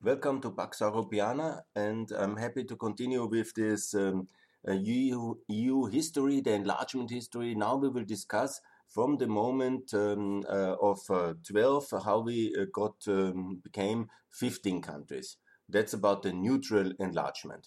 Welcome 0.00 0.40
to 0.42 0.52
Pax 0.52 0.78
Europiana, 0.78 1.62
and 1.74 2.08
I'm 2.12 2.36
happy 2.36 2.62
to 2.62 2.76
continue 2.76 3.26
with 3.26 3.52
this 3.54 3.94
um, 3.94 4.28
uh, 4.68 4.74
EU, 4.74 5.34
EU, 5.48 5.86
history, 5.86 6.40
the 6.40 6.52
enlargement 6.52 7.10
history. 7.10 7.56
Now 7.56 7.74
we 7.74 7.88
will 7.88 8.04
discuss 8.04 8.60
from 8.86 9.16
the 9.16 9.26
moment 9.26 9.92
um, 9.94 10.44
uh, 10.48 10.76
of 10.80 11.00
uh, 11.10 11.34
12 11.50 11.94
how 12.04 12.20
we 12.20 12.54
uh, 12.56 12.66
got 12.72 12.94
um, 13.08 13.60
became 13.64 14.06
15 14.34 14.82
countries. 14.82 15.36
That's 15.68 15.94
about 15.94 16.22
the 16.22 16.32
neutral 16.32 16.92
enlargement. 17.00 17.66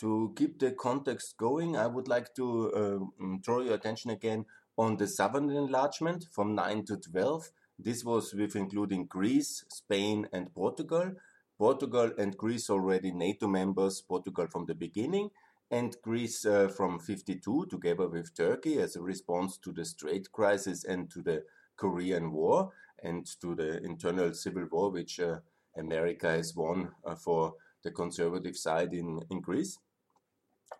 To 0.00 0.34
keep 0.36 0.58
the 0.58 0.72
context 0.72 1.36
going, 1.38 1.76
I 1.76 1.86
would 1.86 2.08
like 2.08 2.34
to 2.34 3.12
um, 3.20 3.38
draw 3.40 3.60
your 3.60 3.74
attention 3.74 4.10
again 4.10 4.46
on 4.76 4.96
the 4.96 5.06
southern 5.06 5.48
enlargement 5.50 6.24
from 6.32 6.56
9 6.56 6.86
to 6.86 6.96
12 6.96 7.50
this 7.82 8.04
was 8.04 8.34
with 8.34 8.56
including 8.56 9.06
Greece, 9.06 9.64
Spain, 9.68 10.28
and 10.32 10.54
Portugal. 10.54 11.12
Portugal 11.58 12.10
and 12.18 12.36
Greece 12.36 12.70
already 12.70 13.12
NATO 13.12 13.46
members, 13.46 14.00
Portugal 14.00 14.46
from 14.46 14.64
the 14.66 14.74
beginning, 14.74 15.30
and 15.70 15.96
Greece 16.02 16.44
uh, 16.46 16.68
from 16.68 16.98
52 16.98 17.66
together 17.66 18.08
with 18.08 18.34
Turkey 18.34 18.78
as 18.78 18.96
a 18.96 19.02
response 19.02 19.58
to 19.58 19.72
the 19.72 19.84
Strait 19.84 20.32
crisis 20.32 20.84
and 20.84 21.10
to 21.10 21.22
the 21.22 21.44
Korean 21.76 22.32
War 22.32 22.70
and 23.02 23.26
to 23.40 23.54
the 23.54 23.82
internal 23.84 24.32
civil 24.34 24.66
war 24.70 24.90
which 24.90 25.20
uh, 25.20 25.38
America 25.76 26.30
has 26.30 26.54
won 26.56 26.90
uh, 27.04 27.14
for 27.14 27.54
the 27.82 27.90
conservative 27.90 28.56
side 28.56 28.92
in, 28.92 29.20
in 29.30 29.40
Greece. 29.40 29.78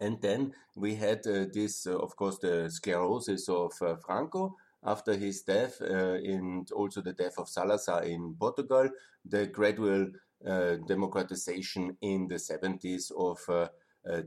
And 0.00 0.20
then 0.20 0.52
we 0.76 0.94
had 0.94 1.26
uh, 1.26 1.46
this, 1.52 1.86
uh, 1.86 1.98
of 1.98 2.16
course, 2.16 2.38
the 2.38 2.70
sclerosis 2.70 3.48
of 3.48 3.72
uh, 3.82 3.96
Franco, 3.96 4.56
after 4.84 5.14
his 5.14 5.42
death 5.42 5.80
uh, 5.82 6.14
and 6.14 6.70
also 6.72 7.00
the 7.00 7.12
death 7.12 7.34
of 7.38 7.48
Salazar 7.48 8.04
in 8.04 8.34
Portugal, 8.38 8.88
the 9.24 9.46
gradual 9.46 10.08
uh, 10.46 10.76
democratization 10.86 11.96
in 12.00 12.26
the 12.28 12.36
70s 12.36 13.12
of 13.16 13.38
uh, 13.48 13.68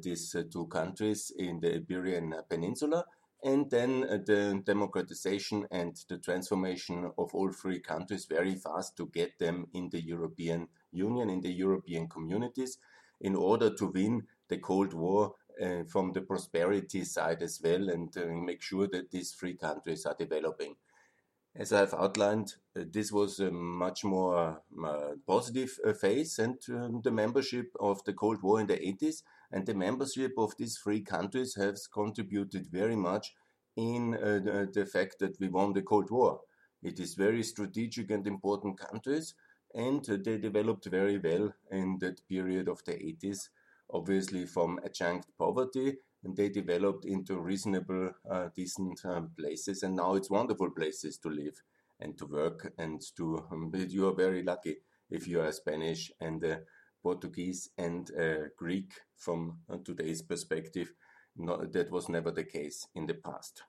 these 0.01 0.35
two 0.51 0.67
countries 0.67 1.31
in 1.37 1.59
the 1.59 1.75
Iberian 1.75 2.35
Peninsula, 2.49 3.03
and 3.43 3.69
then 3.69 4.01
the 4.01 4.61
democratization 4.63 5.67
and 5.71 5.97
the 6.07 6.17
transformation 6.17 7.11
of 7.17 7.33
all 7.33 7.51
three 7.51 7.79
countries 7.79 8.25
very 8.25 8.55
fast 8.55 8.95
to 8.97 9.07
get 9.07 9.37
them 9.39 9.65
in 9.73 9.89
the 9.89 10.01
European 10.01 10.67
Union, 10.91 11.29
in 11.29 11.41
the 11.41 11.51
European 11.51 12.07
communities, 12.07 12.77
in 13.21 13.35
order 13.35 13.73
to 13.73 13.87
win 13.87 14.21
the 14.49 14.57
Cold 14.57 14.93
War 14.93 15.33
uh, 15.61 15.83
from 15.87 16.11
the 16.13 16.21
prosperity 16.21 17.03
side 17.03 17.41
as 17.41 17.59
well 17.63 17.89
and 17.89 18.15
uh, 18.17 18.25
make 18.27 18.61
sure 18.61 18.87
that 18.87 19.11
these 19.11 19.31
three 19.31 19.55
countries 19.55 20.05
are 20.05 20.15
developing. 20.17 20.75
As 21.55 21.71
I've 21.71 21.93
outlined, 21.93 22.55
uh, 22.75 22.83
this 22.91 23.11
was 23.11 23.39
a 23.39 23.51
much 23.51 24.03
more 24.03 24.59
uh, 24.83 25.15
positive 25.27 25.77
uh, 25.85 25.93
phase, 25.93 26.39
and 26.39 26.57
um, 26.69 27.01
the 27.03 27.11
membership 27.11 27.71
of 27.79 28.03
the 28.05 28.13
Cold 28.13 28.41
War 28.41 28.59
in 28.59 28.65
the 28.65 28.77
80s 28.77 29.21
and 29.51 29.63
the 29.63 29.75
membership 29.75 30.31
of 30.39 30.57
these 30.57 30.79
three 30.79 31.01
countries 31.01 31.53
has 31.53 31.85
contributed 31.85 32.65
very 32.71 32.95
much 32.95 33.35
in 33.75 34.15
uh, 34.15 34.39
the, 34.43 34.69
the 34.73 34.85
fact 34.87 35.19
that 35.19 35.39
we 35.39 35.47
won 35.47 35.73
the 35.73 35.83
Cold 35.83 36.09
War. 36.09 36.41
It 36.81 36.99
is 36.99 37.13
very 37.13 37.43
strategic 37.43 38.09
and 38.09 38.25
important 38.25 38.79
countries, 38.79 39.35
and 39.75 40.03
they 40.03 40.39
developed 40.39 40.85
very 40.85 41.19
well 41.19 41.53
in 41.71 41.99
that 41.99 42.27
period 42.27 42.67
of 42.67 42.83
the 42.83 42.93
80s 42.93 43.49
obviously 43.91 44.45
from 44.45 44.79
adjunct 44.85 45.27
poverty 45.37 45.97
and 46.23 46.35
they 46.35 46.49
developed 46.49 47.05
into 47.05 47.39
reasonable, 47.39 48.11
uh, 48.29 48.47
decent 48.55 48.99
um, 49.05 49.31
places. 49.37 49.83
And 49.83 49.95
now 49.95 50.15
it's 50.15 50.29
wonderful 50.29 50.71
places 50.71 51.17
to 51.19 51.29
live 51.29 51.61
and 51.99 52.17
to 52.17 52.25
work 52.25 52.73
and 52.77 53.01
to. 53.17 53.45
Um, 53.51 53.71
you 53.73 54.07
are 54.07 54.15
very 54.15 54.43
lucky 54.43 54.77
if 55.09 55.27
you 55.27 55.41
are 55.41 55.51
Spanish 55.51 56.11
and 56.21 56.43
uh, 56.43 56.57
Portuguese 57.01 57.69
and 57.77 58.09
uh, 58.17 58.47
Greek 58.57 58.93
from 59.17 59.59
uh, 59.69 59.77
today's 59.83 60.21
perspective. 60.21 60.93
That 61.35 61.89
was 61.91 62.09
never 62.09 62.31
the 62.31 62.43
case 62.43 62.87
in 62.95 63.07
the 63.07 63.15
past. 63.15 63.63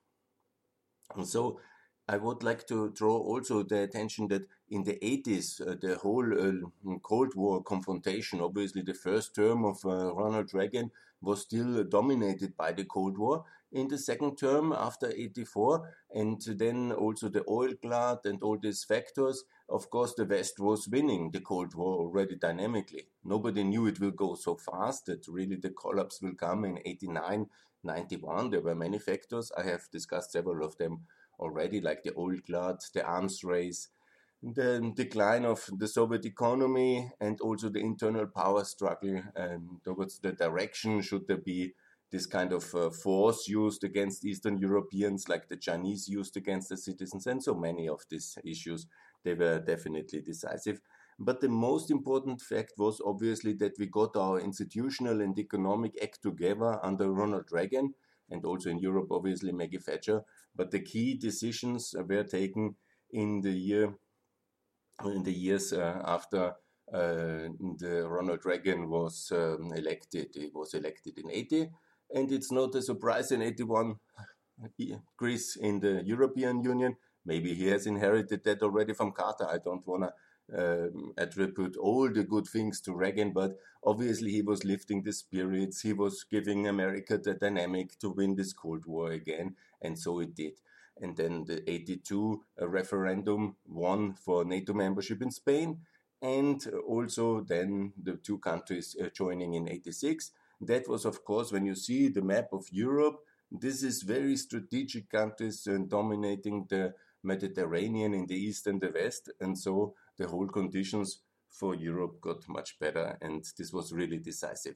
And 1.15 1.27
so 1.27 1.59
I 2.07 2.17
would 2.17 2.43
like 2.43 2.67
to 2.67 2.91
draw 2.91 3.17
also 3.17 3.63
the 3.63 3.81
attention 3.81 4.27
that 4.27 4.47
in 4.69 4.83
the 4.83 4.93
80s, 5.01 5.59
uh, 5.59 5.75
the 5.81 5.95
whole 5.95 6.25
uh, 6.39 6.97
Cold 7.01 7.33
War 7.35 7.63
confrontation, 7.63 8.41
obviously 8.41 8.83
the 8.83 8.93
first 8.93 9.33
term 9.33 9.65
of 9.65 9.83
uh, 9.83 10.13
Ronald 10.13 10.53
Reagan 10.53 10.91
was 11.21 11.41
still 11.41 11.83
dominated 11.83 12.55
by 12.55 12.73
the 12.73 12.85
Cold 12.85 13.17
War. 13.17 13.45
In 13.71 13.87
the 13.87 13.97
second 13.97 14.37
term, 14.37 14.71
after 14.71 15.07
84, 15.07 15.91
and 16.13 16.39
then 16.41 16.91
also 16.91 17.27
the 17.27 17.43
oil 17.49 17.73
glut 17.81 18.23
and 18.25 18.41
all 18.43 18.59
these 18.59 18.83
factors, 18.83 19.43
of 19.67 19.89
course, 19.89 20.13
the 20.13 20.25
West 20.25 20.59
was 20.59 20.87
winning 20.87 21.31
the 21.31 21.41
Cold 21.41 21.73
War 21.73 21.97
already 21.97 22.35
dynamically. 22.35 23.07
Nobody 23.23 23.63
knew 23.63 23.87
it 23.87 23.99
will 23.99 24.11
go 24.11 24.35
so 24.35 24.55
fast 24.55 25.07
that 25.07 25.27
really 25.27 25.55
the 25.55 25.71
collapse 25.71 26.21
will 26.21 26.35
come 26.35 26.65
in 26.65 26.79
89, 26.85 27.47
91. 27.83 28.51
There 28.51 28.61
were 28.61 28.75
many 28.75 28.99
factors. 28.99 29.51
I 29.57 29.63
have 29.63 29.89
discussed 29.91 30.31
several 30.31 30.63
of 30.63 30.77
them 30.77 31.01
already, 31.39 31.81
like 31.81 32.03
the 32.03 32.13
oil 32.17 32.37
glut, 32.45 32.83
the 32.93 33.03
arms 33.03 33.43
race, 33.43 33.89
the 34.41 34.91
decline 34.95 35.45
of 35.45 35.67
the 35.77 35.87
Soviet 35.87 36.25
economy, 36.25 37.11
and 37.19 37.41
also 37.41 37.69
the 37.69 37.79
internal 37.79 38.27
power 38.27 38.63
struggle 38.63 39.21
um, 39.35 39.81
towards 39.83 40.19
the 40.19 40.31
direction 40.33 41.01
should 41.01 41.27
there 41.27 41.37
be 41.37 41.73
this 42.11 42.25
kind 42.25 42.53
of 42.53 42.73
uh, 42.75 42.89
force 42.89 43.47
used 43.47 43.83
against 43.83 44.25
Eastern 44.25 44.57
Europeans, 44.57 45.27
like 45.27 45.47
the 45.47 45.57
Chinese 45.57 46.07
used 46.07 46.37
against 46.37 46.69
the 46.69 46.77
citizens, 46.77 47.27
and 47.27 47.43
so 47.43 47.55
many 47.55 47.89
of 47.89 48.01
these 48.09 48.37
issues. 48.45 48.87
They 49.23 49.33
were 49.33 49.59
definitely 49.59 50.21
decisive. 50.21 50.79
But 51.17 51.41
the 51.41 51.49
most 51.49 51.89
important 51.91 52.41
fact 52.41 52.73
was 52.77 53.01
obviously 53.03 53.53
that 53.53 53.79
we 53.79 53.87
got 53.87 54.15
our 54.15 54.39
institutional 54.39 55.21
and 55.21 55.37
economic 55.39 55.97
act 56.03 56.21
together 56.21 56.79
under 56.83 57.11
Ronald 57.11 57.51
Reagan, 57.51 57.93
and 58.29 58.43
also 58.45 58.69
in 58.69 58.79
Europe, 58.79 59.07
obviously, 59.11 59.51
Maggie 59.51 59.77
Thatcher. 59.77 60.21
But 60.55 60.71
the 60.71 60.81
key 60.81 61.15
decisions 61.15 61.93
were 61.97 62.23
taken 62.23 62.75
in 63.11 63.41
the 63.41 63.51
year, 63.51 63.93
in 65.03 65.23
the 65.23 65.33
years 65.33 65.73
uh, 65.73 66.01
after 66.05 66.53
uh, 66.93 67.49
the 67.79 68.05
Ronald 68.07 68.45
Reagan 68.45 68.89
was 68.89 69.31
um, 69.31 69.71
elected. 69.75 70.29
He 70.33 70.49
was 70.53 70.73
elected 70.73 71.17
in 71.17 71.31
80, 71.31 71.69
and 72.13 72.31
it's 72.31 72.51
not 72.51 72.75
a 72.75 72.81
surprise 72.81 73.31
in 73.31 73.41
81, 73.41 73.95
Greece 75.17 75.55
in 75.55 75.79
the 75.79 76.03
European 76.05 76.63
Union. 76.63 76.95
Maybe 77.25 77.53
he 77.53 77.67
has 77.67 77.87
inherited 77.87 78.43
that 78.43 78.61
already 78.61 78.93
from 78.93 79.11
Carter. 79.11 79.47
I 79.47 79.57
don't 79.57 79.85
want 79.87 80.03
to 80.03 80.13
um, 80.55 81.13
attribute 81.17 81.75
all 81.77 82.09
the 82.09 82.23
good 82.23 82.47
things 82.47 82.81
to 82.81 82.93
Reagan, 82.93 83.31
but 83.31 83.57
obviously 83.83 84.31
he 84.31 84.41
was 84.41 84.63
lifting 84.63 85.01
the 85.03 85.13
spirits. 85.13 85.81
He 85.81 85.93
was 85.93 86.25
giving 86.29 86.67
America 86.67 87.17
the 87.17 87.33
dynamic 87.33 87.97
to 87.99 88.09
win 88.09 88.35
this 88.35 88.53
Cold 88.53 88.85
War 88.85 89.11
again, 89.11 89.55
and 89.81 89.97
so 89.97 90.19
it 90.19 90.35
did. 90.35 90.53
And 91.01 91.17
then 91.17 91.45
the 91.45 91.69
82 91.69 92.43
referendum 92.61 93.55
won 93.67 94.13
for 94.13 94.45
NATO 94.45 94.73
membership 94.73 95.21
in 95.21 95.31
Spain, 95.31 95.81
and 96.21 96.65
also 96.87 97.41
then 97.41 97.93
the 98.01 98.13
two 98.13 98.37
countries 98.39 98.95
uh, 99.01 99.09
joining 99.13 99.55
in 99.55 99.69
86. 99.69 100.31
That 100.61 100.87
was, 100.87 101.05
of 101.05 101.25
course, 101.25 101.51
when 101.51 101.65
you 101.65 101.75
see 101.75 102.07
the 102.07 102.21
map 102.21 102.53
of 102.53 102.65
Europe, 102.71 103.19
this 103.51 103.83
is 103.83 104.01
very 104.03 104.37
strategic 104.37 105.09
countries 105.09 105.67
uh, 105.67 105.77
dominating 105.87 106.65
the 106.69 106.93
Mediterranean 107.23 108.13
in 108.13 108.25
the 108.27 108.35
east 108.35 108.67
and 108.67 108.79
the 108.79 108.91
west, 108.93 109.31
and 109.41 109.57
so 109.57 109.95
the 110.17 110.27
whole 110.27 110.47
conditions 110.47 111.21
for 111.49 111.75
Europe 111.75 112.19
got 112.21 112.47
much 112.49 112.77
better, 112.79 113.17
and 113.21 113.43
this 113.57 113.71
was 113.71 113.93
really 113.93 114.17
decisive. 114.17 114.75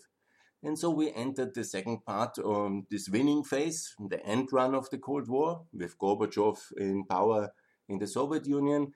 And 0.61 0.77
so 0.77 0.89
we 0.89 1.13
entered 1.13 1.53
the 1.53 1.63
second 1.63 2.05
part 2.05 2.38
of 2.38 2.83
this 2.89 3.07
winning 3.07 3.44
phase, 3.44 3.95
the 4.09 4.25
end 4.25 4.50
run 4.51 4.75
of 4.75 4.89
the 4.89 4.97
Cold 4.97 5.29
War, 5.29 5.61
with 5.73 5.97
Gorbachev 5.97 6.57
in 6.77 7.05
power 7.05 7.50
in 7.88 7.97
the 7.97 8.07
Soviet 8.07 8.45
Union. 8.45 8.94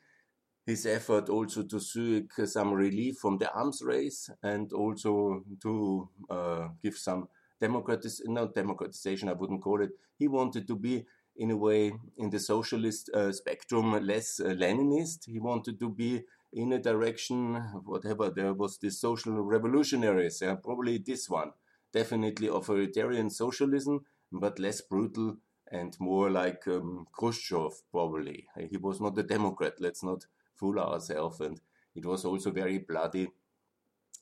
His 0.66 0.86
effort 0.86 1.30
also 1.30 1.64
to 1.64 1.80
seek 1.80 2.32
some 2.46 2.74
relief 2.74 3.18
from 3.18 3.38
the 3.38 3.52
arms 3.54 3.82
race 3.82 4.30
and 4.42 4.72
also 4.72 5.44
to 5.62 6.10
uh, 6.30 6.68
give 6.82 6.96
some 6.98 7.28
democratization, 7.60 8.34
not 8.34 8.56
democratization, 8.56 9.30
I 9.30 9.34
wouldn't 9.34 9.62
call 9.62 9.82
it. 9.82 9.92
He 10.18 10.28
wanted 10.28 10.68
to 10.68 10.76
be 10.76 11.06
in 11.36 11.52
a 11.52 11.58
way, 11.58 11.94
in 12.18 12.30
the 12.30 12.40
socialist 12.40 13.10
uh, 13.14 13.32
spectrum, 13.32 13.92
less 14.06 14.40
uh, 14.40 14.50
Leninist. 14.50 15.26
He 15.26 15.40
wanted 15.40 15.80
to 15.80 15.90
be 15.90 16.24
in 16.54 16.74
a 16.74 16.80
direction, 16.80 17.56
whatever, 17.86 18.30
there 18.30 18.54
was 18.54 18.78
this 18.78 19.00
social 19.00 19.42
revolutionaries, 19.42 20.42
yeah, 20.42 20.56
probably 20.56 21.00
this 21.00 21.30
one. 21.30 21.52
Definitely 21.92 22.48
authoritarian 22.48 23.30
socialism, 23.30 24.06
but 24.32 24.60
less 24.60 24.82
brutal 24.82 25.38
and 25.72 25.96
more 26.00 26.30
like 26.30 26.68
um, 26.68 27.08
Khrushchev, 27.12 27.74
probably. 27.92 28.48
He 28.70 28.78
was 28.78 29.02
not 29.02 29.18
a 29.18 29.24
Democrat, 29.24 29.74
let's 29.80 30.04
not 30.04 30.26
fool 30.54 30.80
ourselves. 30.80 31.40
And 31.40 31.60
it 31.96 32.06
was 32.06 32.26
also 32.26 32.52
very 32.52 32.78
bloody. 32.78 33.30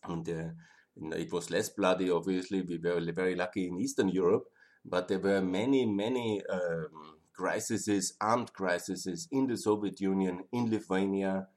And 0.03 0.27
uh, 0.29 1.15
it 1.17 1.31
was 1.31 1.51
less 1.51 1.69
bloody, 1.69 2.09
obviously. 2.09 2.61
We 2.61 2.77
were 2.77 3.01
very 3.11 3.35
lucky 3.35 3.67
in 3.67 3.79
Eastern 3.79 4.09
Europe 4.09 4.47
but 4.85 5.07
there 5.07 5.19
were 5.19 5.41
many, 5.41 5.85
many 5.85 6.41
um, 6.47 7.17
crises, 7.33 8.13
armed 8.19 8.53
crises 8.53 9.27
in 9.31 9.47
the 9.47 9.57
Soviet 9.57 9.99
Union, 9.99 10.43
in 10.51 10.69
Lithuania, 10.69 11.47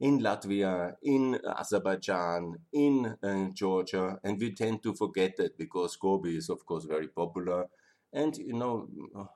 in 0.00 0.20
Latvia, 0.20 0.94
in 1.02 1.40
Azerbaijan, 1.44 2.54
in 2.72 3.16
uh, 3.22 3.48
Georgia, 3.52 4.18
and 4.22 4.38
we 4.38 4.54
tend 4.54 4.82
to 4.82 4.94
forget 4.94 5.36
that 5.36 5.58
because 5.58 5.96
Gorby 5.96 6.36
is, 6.36 6.48
of 6.48 6.64
course, 6.64 6.84
very 6.84 7.08
popular. 7.08 7.66
And 8.12 8.36
you 8.38 8.54
know, 8.54 8.88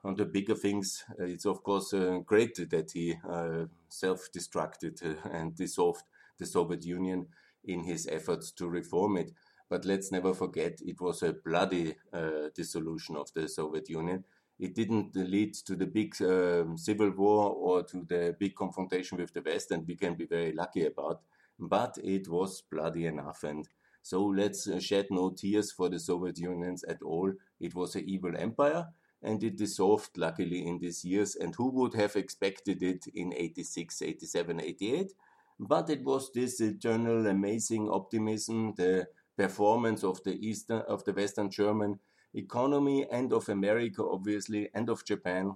on 0.03 0.15
the 0.15 0.25
bigger 0.25 0.55
things, 0.55 1.03
uh, 1.19 1.25
it's 1.25 1.45
of 1.45 1.61
course 1.63 1.93
uh, 1.93 2.19
great 2.25 2.55
that 2.69 2.91
he 2.91 3.15
uh, 3.29 3.65
self-destructed 3.89 5.05
uh, 5.05 5.29
and 5.29 5.55
dissolved 5.55 6.03
the 6.39 6.45
Soviet 6.45 6.83
Union 6.83 7.27
in 7.65 7.83
his 7.83 8.07
efforts 8.07 8.51
to 8.53 8.67
reform 8.67 9.17
it. 9.17 9.31
But 9.69 9.85
let's 9.85 10.11
never 10.11 10.33
forget, 10.33 10.79
it 10.85 11.01
was 11.01 11.23
a 11.23 11.33
bloody 11.33 11.95
uh, 12.11 12.49
dissolution 12.55 13.15
of 13.15 13.33
the 13.33 13.47
Soviet 13.47 13.89
Union 13.89 14.23
it 14.59 14.75
didn't 14.75 15.15
lead 15.15 15.53
to 15.55 15.75
the 15.75 15.85
big 15.85 16.15
um, 16.21 16.77
civil 16.77 17.09
war 17.11 17.51
or 17.51 17.83
to 17.83 18.05
the 18.07 18.35
big 18.39 18.55
confrontation 18.55 19.17
with 19.17 19.33
the 19.33 19.41
West, 19.41 19.71
and 19.71 19.87
we 19.87 19.95
can 19.95 20.15
be 20.15 20.25
very 20.25 20.53
lucky 20.53 20.85
about. 20.85 21.21
But 21.59 21.97
it 22.03 22.27
was 22.27 22.61
bloody 22.61 23.05
enough, 23.05 23.43
and 23.43 23.67
so 24.01 24.23
let's 24.23 24.67
uh, 24.67 24.79
shed 24.79 25.07
no 25.09 25.31
tears 25.31 25.71
for 25.71 25.89
the 25.89 25.99
Soviet 25.99 26.37
Unions 26.37 26.83
at 26.83 27.01
all. 27.01 27.31
It 27.59 27.75
was 27.75 27.95
an 27.95 28.07
evil 28.07 28.35
empire, 28.37 28.87
and 29.21 29.43
it 29.43 29.57
dissolved 29.57 30.17
luckily 30.17 30.65
in 30.67 30.79
these 30.79 31.03
years. 31.03 31.35
And 31.35 31.55
who 31.55 31.69
would 31.71 31.93
have 31.95 32.15
expected 32.15 32.83
it 32.83 33.05
in 33.13 33.33
86, 33.35 34.01
87, 34.01 34.61
88? 34.61 35.13
But 35.59 35.89
it 35.89 36.03
was 36.03 36.31
this 36.33 36.59
eternal 36.59 37.27
amazing 37.27 37.89
optimism, 37.89 38.73
the 38.75 39.07
performance 39.37 40.03
of 40.03 40.23
the 40.23 40.35
Eastern 40.47 40.81
of 40.87 41.03
the 41.05 41.13
Western 41.13 41.49
German 41.49 41.99
economy 42.33 43.05
and 43.11 43.31
of 43.33 43.49
America, 43.49 44.03
obviously, 44.03 44.69
and 44.73 44.89
of 44.89 45.05
Japan, 45.05 45.55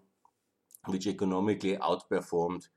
which 0.85 1.07
economically 1.07 1.77
outperformed 1.77 2.67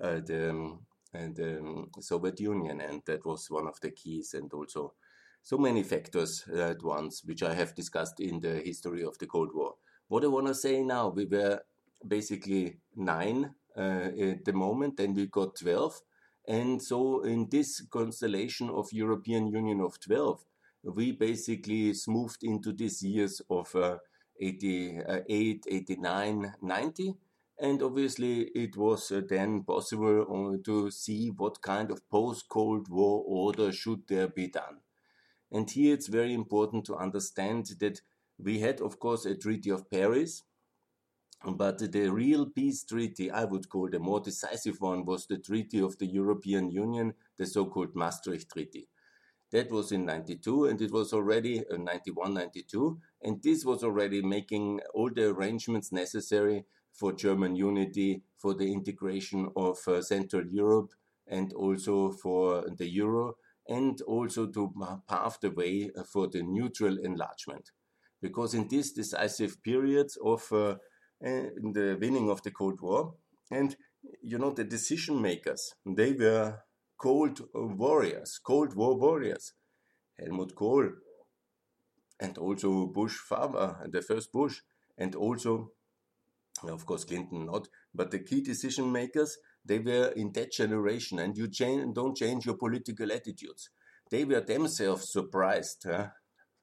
uh, 0.00 0.20
the, 0.26 0.50
um, 0.50 0.80
the 1.12 1.86
Soviet 2.00 2.40
Union. 2.40 2.80
And 2.80 3.02
that 3.06 3.24
was 3.24 3.50
one 3.50 3.66
of 3.68 3.80
the 3.80 3.90
keys, 3.90 4.34
and 4.34 4.52
also 4.52 4.94
so 5.42 5.58
many 5.58 5.82
factors 5.82 6.44
at 6.48 6.82
once, 6.82 7.22
which 7.24 7.42
I 7.42 7.54
have 7.54 7.74
discussed 7.74 8.20
in 8.20 8.40
the 8.40 8.60
history 8.60 9.04
of 9.04 9.18
the 9.18 9.26
Cold 9.26 9.50
War. 9.54 9.74
What 10.08 10.24
I 10.24 10.28
want 10.28 10.46
to 10.48 10.54
say 10.54 10.82
now, 10.82 11.08
we 11.08 11.26
were 11.26 11.60
basically 12.06 12.78
nine 12.96 13.54
uh, 13.76 14.10
at 14.18 14.44
the 14.44 14.52
moment, 14.52 14.96
then 14.96 15.14
we 15.14 15.26
got 15.26 15.56
12. 15.56 16.00
And 16.46 16.82
so, 16.82 17.22
in 17.22 17.48
this 17.50 17.80
constellation 17.90 18.68
of 18.68 18.92
European 18.92 19.46
Union 19.48 19.80
of 19.80 19.98
12, 20.00 20.44
we 20.82 21.12
basically 21.12 21.94
smoothed 21.94 22.42
into 22.42 22.72
these 22.72 23.02
years 23.02 23.40
of 23.48 23.74
uh, 23.74 23.96
88, 24.40 25.64
89, 25.66 26.54
90. 26.60 27.14
And 27.58 27.82
obviously, 27.82 28.42
it 28.54 28.76
was 28.76 29.10
uh, 29.10 29.22
then 29.26 29.62
possible 29.62 30.26
uh, 30.28 30.62
to 30.64 30.90
see 30.90 31.28
what 31.28 31.62
kind 31.62 31.90
of 31.90 32.08
post 32.10 32.48
Cold 32.48 32.88
War 32.90 33.24
order 33.26 33.72
should 33.72 34.06
there 34.08 34.28
be 34.28 34.48
done. 34.48 34.80
And 35.50 35.70
here 35.70 35.94
it's 35.94 36.08
very 36.08 36.34
important 36.34 36.84
to 36.86 36.96
understand 36.96 37.66
that 37.78 38.00
we 38.38 38.58
had, 38.58 38.80
of 38.80 38.98
course, 38.98 39.24
a 39.24 39.36
Treaty 39.36 39.70
of 39.70 39.88
Paris, 39.88 40.42
but 41.52 41.78
the 41.78 42.08
real 42.08 42.46
peace 42.46 42.84
treaty, 42.84 43.30
I 43.30 43.44
would 43.44 43.68
call 43.68 43.90
the 43.90 43.98
more 43.98 44.20
decisive 44.20 44.80
one, 44.80 45.04
was 45.04 45.26
the 45.26 45.38
Treaty 45.38 45.80
of 45.80 45.98
the 45.98 46.06
European 46.06 46.70
Union, 46.70 47.14
the 47.36 47.46
so 47.46 47.66
called 47.66 47.94
Maastricht 47.94 48.50
Treaty. 48.50 48.88
That 49.52 49.70
was 49.70 49.92
in 49.92 50.06
92, 50.06 50.66
and 50.66 50.80
it 50.80 50.90
was 50.90 51.12
already 51.12 51.60
uh, 51.68 51.76
91, 51.76 52.34
92, 52.34 52.98
and 53.22 53.42
this 53.42 53.64
was 53.64 53.84
already 53.84 54.22
making 54.22 54.80
all 54.94 55.10
the 55.10 55.28
arrangements 55.28 55.92
necessary 55.92 56.64
for 56.92 57.12
German 57.12 57.54
unity, 57.54 58.22
for 58.38 58.54
the 58.54 58.72
integration 58.72 59.50
of 59.54 59.78
uh, 59.86 60.00
Central 60.00 60.46
Europe, 60.46 60.92
and 61.26 61.52
also 61.52 62.10
for 62.10 62.64
the 62.76 62.88
euro, 62.88 63.36
and 63.68 64.00
also 64.02 64.46
to 64.46 64.72
pave 65.08 65.38
the 65.40 65.50
way 65.50 65.90
for 66.10 66.26
the 66.28 66.42
neutral 66.42 66.98
enlargement. 66.98 67.70
Because 68.20 68.54
in 68.54 68.68
this 68.68 68.92
decisive 68.92 69.62
period 69.62 70.08
of 70.24 70.50
uh, 70.52 70.76
Uh, 71.22 71.48
the 71.72 71.96
winning 72.00 72.28
of 72.30 72.42
the 72.42 72.50
Cold 72.50 72.80
War, 72.80 73.14
and 73.50 73.76
you 74.22 74.38
know, 74.38 74.50
the 74.50 74.64
decision 74.64 75.20
makers, 75.20 75.74
they 75.86 76.12
were 76.12 76.60
Cold 76.98 77.40
Warriors, 77.54 78.38
Cold 78.44 78.74
War 78.74 78.98
Warriors, 78.98 79.52
Helmut 80.18 80.54
Kohl, 80.54 80.90
and 82.20 82.38
also 82.38 82.86
Bush 82.86 83.16
father, 83.16 83.88
the 83.90 84.02
first 84.02 84.32
Bush, 84.32 84.60
and 84.96 85.14
also, 85.14 85.72
of 86.62 86.86
course, 86.86 87.04
Clinton 87.04 87.46
not, 87.46 87.68
but 87.94 88.10
the 88.10 88.20
key 88.20 88.40
decision 88.40 88.90
makers, 88.90 89.36
they 89.64 89.78
were 89.78 90.08
in 90.16 90.32
that 90.32 90.52
generation, 90.52 91.18
and 91.18 91.36
you 91.36 91.48
change, 91.48 91.94
don't 91.94 92.16
change 92.16 92.46
your 92.46 92.56
political 92.56 93.10
attitudes. 93.10 93.70
They 94.10 94.24
were 94.24 94.40
themselves 94.40 95.10
surprised 95.10 95.84
huh? 95.86 96.08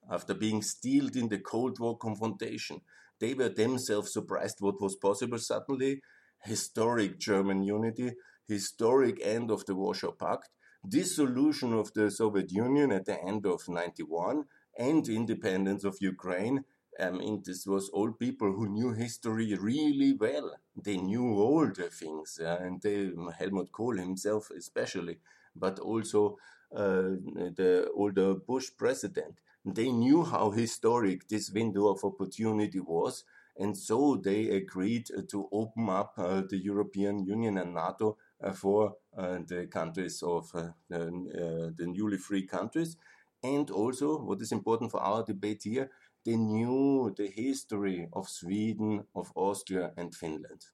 after 0.09 0.33
being 0.33 0.61
steeled 0.61 1.15
in 1.15 1.29
the 1.29 1.39
Cold 1.39 1.79
War 1.79 1.97
confrontation. 1.97 2.81
They 3.21 3.33
were 3.35 3.49
themselves 3.49 4.11
surprised 4.11 4.57
what 4.59 4.81
was 4.81 4.97
possible 4.97 5.37
suddenly. 5.39 6.01
Historic 6.43 7.19
German 7.19 7.63
unity, 7.63 8.11
historic 8.47 9.19
end 9.25 9.51
of 9.51 9.65
the 9.65 9.75
Warsaw 9.75 10.11
Pact, 10.11 10.49
dissolution 10.87 11.73
of 11.73 11.93
the 11.93 12.09
Soviet 12.11 12.51
Union 12.51 12.91
at 12.91 13.05
the 13.05 13.17
end 13.23 13.45
of 13.45 13.69
91, 13.69 14.45
and 14.77 15.07
independence 15.07 15.83
of 15.83 15.97
Ukraine. 16.01 16.65
I 16.99 17.11
mean, 17.11 17.41
this 17.45 17.65
was 17.65 17.89
all 17.89 18.11
people 18.11 18.51
who 18.53 18.67
knew 18.67 18.91
history 18.93 19.55
really 19.55 20.13
well. 20.13 20.47
They 20.75 20.97
knew 20.97 21.27
all 21.45 21.67
the 21.67 21.89
things, 21.89 22.39
uh, 22.43 22.57
and 22.61 22.81
they, 22.81 23.11
Helmut 23.39 23.71
Kohl 23.71 23.97
himself 23.97 24.51
especially, 24.51 25.19
but 25.55 25.79
also 25.79 26.37
uh, 26.75 27.15
the 27.59 27.89
older 27.95 28.33
Bush 28.35 28.69
president. 28.77 29.35
They 29.65 29.91
knew 29.91 30.23
how 30.23 30.51
historic 30.51 31.27
this 31.27 31.51
window 31.51 31.87
of 31.87 32.03
opportunity 32.03 32.79
was, 32.79 33.23
and 33.57 33.77
so 33.77 34.15
they 34.15 34.49
agreed 34.49 35.07
to 35.29 35.49
open 35.51 35.89
up 35.89 36.13
uh, 36.17 36.41
the 36.49 36.57
European 36.57 37.25
Union 37.25 37.57
and 37.57 37.75
NATO 37.75 38.17
uh, 38.43 38.53
for 38.53 38.95
uh, 39.15 39.39
the 39.45 39.67
countries 39.67 40.23
of 40.23 40.49
uh, 40.55 40.69
the, 40.89 41.73
the 41.77 41.85
newly 41.85 42.17
free 42.17 42.47
countries. 42.47 42.97
And 43.43 43.69
also, 43.69 44.19
what 44.19 44.41
is 44.41 44.51
important 44.51 44.91
for 44.91 44.99
our 44.99 45.23
debate 45.23 45.63
here, 45.63 45.91
they 46.25 46.37
knew 46.37 47.13
the 47.15 47.27
history 47.27 48.07
of 48.13 48.29
Sweden, 48.29 49.05
of 49.15 49.31
Austria, 49.35 49.91
and 49.97 50.15
Finland, 50.15 50.65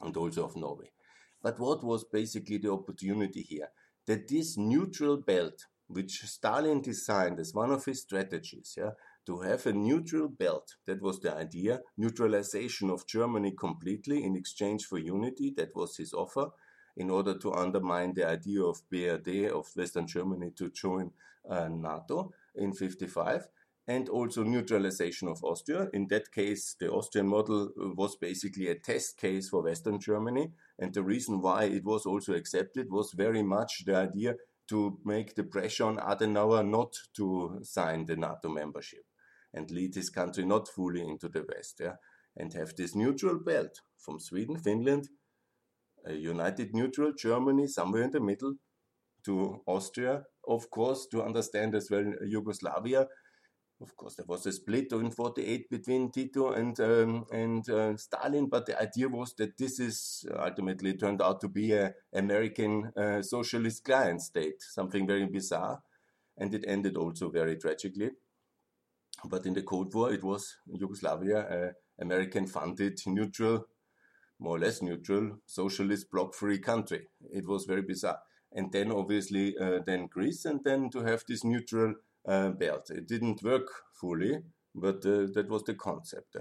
and 0.00 0.16
also 0.16 0.44
of 0.44 0.56
Norway. 0.56 0.90
But 1.42 1.58
what 1.58 1.84
was 1.84 2.04
basically 2.04 2.58
the 2.58 2.72
opportunity 2.72 3.42
here? 3.42 3.68
That 4.06 4.28
this 4.28 4.56
neutral 4.56 5.16
belt, 5.16 5.66
which 5.88 6.22
Stalin 6.22 6.80
designed 6.80 7.40
as 7.40 7.54
one 7.54 7.70
of 7.70 7.84
his 7.84 8.02
strategies, 8.02 8.74
yeah, 8.76 8.90
to 9.26 9.40
have 9.40 9.66
a 9.66 9.72
neutral 9.72 10.28
belt, 10.28 10.76
that 10.86 11.02
was 11.02 11.20
the 11.20 11.34
idea, 11.34 11.80
neutralization 11.96 12.90
of 12.90 13.06
Germany 13.06 13.52
completely 13.52 14.22
in 14.22 14.36
exchange 14.36 14.84
for 14.84 14.98
unity, 14.98 15.52
that 15.56 15.74
was 15.74 15.96
his 15.96 16.12
offer, 16.12 16.48
in 16.96 17.10
order 17.10 17.36
to 17.38 17.52
undermine 17.52 18.12
the 18.14 18.24
idea 18.24 18.62
of 18.62 18.82
BRD, 18.92 19.50
of 19.50 19.66
Western 19.76 20.06
Germany, 20.06 20.50
to 20.56 20.70
join 20.70 21.10
uh, 21.48 21.68
NATO 21.68 22.32
in 22.54 22.72
55 22.72 23.48
and 23.86 24.10
also 24.10 24.44
neutralization 24.44 25.28
of 25.28 25.42
Austria. 25.42 25.88
In 25.94 26.06
that 26.08 26.30
case, 26.30 26.76
the 26.78 26.90
Austrian 26.90 27.26
model 27.26 27.70
was 27.96 28.16
basically 28.16 28.68
a 28.68 28.74
test 28.74 29.16
case 29.16 29.48
for 29.48 29.62
Western 29.62 29.98
Germany. 29.98 30.52
And 30.78 30.92
the 30.92 31.02
reason 31.02 31.40
why 31.40 31.64
it 31.64 31.84
was 31.84 32.04
also 32.04 32.34
accepted 32.34 32.90
was 32.90 33.12
very 33.12 33.42
much 33.42 33.84
the 33.86 33.96
idea 33.96 34.34
to 34.68 34.98
make 35.04 35.34
the 35.34 35.44
pressure 35.44 35.84
on 35.84 35.96
Adenauer 35.96 36.68
not 36.68 36.94
to 37.16 37.60
sign 37.62 38.06
the 38.06 38.16
NATO 38.16 38.48
membership 38.48 39.04
and 39.54 39.70
lead 39.70 39.94
his 39.94 40.10
country 40.10 40.44
not 40.44 40.68
fully 40.68 41.02
into 41.02 41.28
the 41.28 41.44
West, 41.48 41.80
yeah, 41.80 41.94
and 42.36 42.52
have 42.52 42.74
this 42.76 42.94
neutral 42.94 43.38
belt 43.38 43.80
from 43.96 44.20
Sweden, 44.20 44.56
Finland, 44.56 45.08
a 46.06 46.12
united 46.12 46.74
neutral 46.74 47.12
Germany 47.12 47.66
somewhere 47.66 48.02
in 48.02 48.10
the 48.10 48.20
middle 48.20 48.54
to 49.24 49.62
Austria, 49.66 50.24
of 50.46 50.70
course, 50.70 51.06
to 51.10 51.22
understand 51.22 51.74
as 51.74 51.90
well 51.90 52.12
Yugoslavia. 52.24 53.08
Of 53.80 53.96
course, 53.96 54.16
there 54.16 54.26
was 54.26 54.44
a 54.46 54.52
split 54.52 54.90
in 54.92 55.12
48 55.12 55.70
between 55.70 56.10
Tito 56.10 56.52
and 56.52 56.78
um, 56.80 57.26
and 57.30 57.68
uh, 57.70 57.96
Stalin, 57.96 58.48
but 58.48 58.66
the 58.66 58.80
idea 58.80 59.08
was 59.08 59.34
that 59.34 59.56
this 59.56 59.78
is 59.78 60.26
ultimately 60.36 60.94
turned 60.94 61.22
out 61.22 61.40
to 61.42 61.48
be 61.48 61.72
a 61.72 61.94
American 62.12 62.92
uh, 62.96 63.22
socialist 63.22 63.84
client 63.84 64.20
state, 64.20 64.60
something 64.60 65.06
very 65.06 65.26
bizarre, 65.26 65.80
and 66.36 66.52
it 66.54 66.64
ended 66.66 66.96
also 66.96 67.30
very 67.30 67.56
tragically. 67.56 68.10
But 69.24 69.46
in 69.46 69.54
the 69.54 69.62
Cold 69.62 69.94
War, 69.94 70.12
it 70.12 70.24
was 70.24 70.56
Yugoslavia, 70.66 71.74
American 72.00 72.46
funded 72.46 73.00
neutral 73.06 73.66
more 74.38 74.56
or 74.56 74.60
less 74.60 74.82
neutral, 74.82 75.38
socialist, 75.46 76.10
bloc-free 76.10 76.58
country. 76.58 77.08
It 77.32 77.46
was 77.46 77.64
very 77.64 77.82
bizarre. 77.82 78.20
And 78.52 78.72
then 78.72 78.90
obviously 78.92 79.56
uh, 79.58 79.80
then 79.84 80.06
Greece, 80.06 80.44
and 80.44 80.60
then 80.64 80.90
to 80.90 81.00
have 81.00 81.24
this 81.28 81.44
neutral 81.44 81.94
uh, 82.26 82.50
belt. 82.50 82.90
It 82.90 83.06
didn't 83.06 83.42
work 83.42 83.68
fully, 83.92 84.38
but 84.74 85.04
uh, 85.06 85.26
that 85.34 85.46
was 85.48 85.64
the 85.64 85.74
concept. 85.74 86.36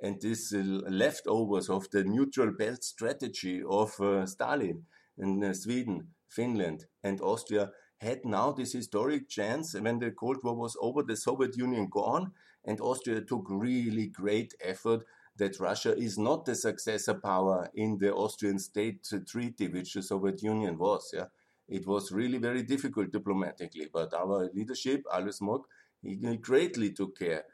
and 0.00 0.20
these 0.20 0.52
uh, 0.52 0.62
leftovers 0.90 1.68
of 1.70 1.88
the 1.90 2.04
neutral 2.04 2.50
belt 2.52 2.82
strategy 2.82 3.62
of 3.68 3.98
uh, 4.00 4.26
Stalin 4.26 4.84
in 5.16 5.42
uh, 5.44 5.54
Sweden, 5.54 6.08
Finland, 6.28 6.86
and 7.04 7.20
Austria 7.20 7.70
had 8.00 8.24
now 8.24 8.50
this 8.50 8.72
historic 8.72 9.28
chance 9.28 9.74
when 9.74 10.00
the 10.00 10.10
Cold 10.10 10.38
War 10.42 10.56
was 10.56 10.76
over, 10.80 11.02
the 11.02 11.16
Soviet 11.16 11.56
Union 11.56 11.88
gone, 11.88 12.32
and 12.64 12.80
Austria 12.80 13.20
took 13.20 13.46
really 13.48 14.08
great 14.08 14.54
effort 14.60 15.04
that 15.36 15.60
Russia 15.60 15.96
is 15.96 16.18
not 16.18 16.44
the 16.44 16.54
successor 16.54 17.14
power 17.14 17.70
in 17.74 17.98
the 17.98 18.12
Austrian 18.12 18.58
state 18.58 19.06
treaty, 19.28 19.68
which 19.68 19.94
the 19.94 20.02
Soviet 20.02 20.42
Union 20.42 20.78
was. 20.78 21.10
Yeah, 21.14 21.26
it 21.68 21.86
was 21.86 22.12
really 22.12 22.38
very 22.38 22.62
difficult 22.62 23.12
diplomatically, 23.12 23.88
but 23.92 24.12
our 24.14 24.50
leadership, 24.54 25.04
Alois 25.12 25.40
Mock, 25.40 25.66
he 26.02 26.36
greatly 26.36 26.92
took 26.92 27.18
care 27.18 27.44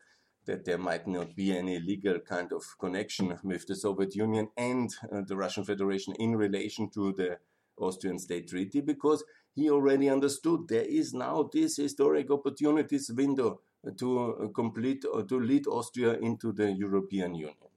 that 0.47 0.65
there 0.65 0.79
might 0.79 1.07
not 1.07 1.37
be 1.37 1.57
any 1.57 1.79
legal 1.79 2.19
kind 2.21 2.53
of 2.53 2.63
connection 2.79 3.39
with 3.45 3.67
the 3.67 3.77
Soviet 3.77 4.17
Union 4.17 4.49
and 4.57 4.95
uh, 5.13 5.21
the 5.27 5.37
Russian 5.37 5.65
Federation 5.65 6.15
in 6.19 6.37
relation 6.37 6.89
to 6.91 7.13
the 7.13 7.39
Austrian 7.77 8.19
state 8.19 8.49
treaty, 8.49 8.81
because 8.81 9.23
he 9.55 9.71
already 9.71 10.09
understood 10.09 10.69
there 10.69 10.87
is 10.87 11.13
now 11.13 11.49
this 11.53 11.77
historic 11.77 12.31
opportunities 12.31 13.11
window 13.15 13.61
to 13.99 14.51
complete 14.55 15.05
or 15.05 15.23
to 15.23 15.39
lead 15.39 15.67
Austria 15.67 16.15
into 16.15 16.53
the 16.53 16.73
European 16.73 17.35
Union. 17.35 17.71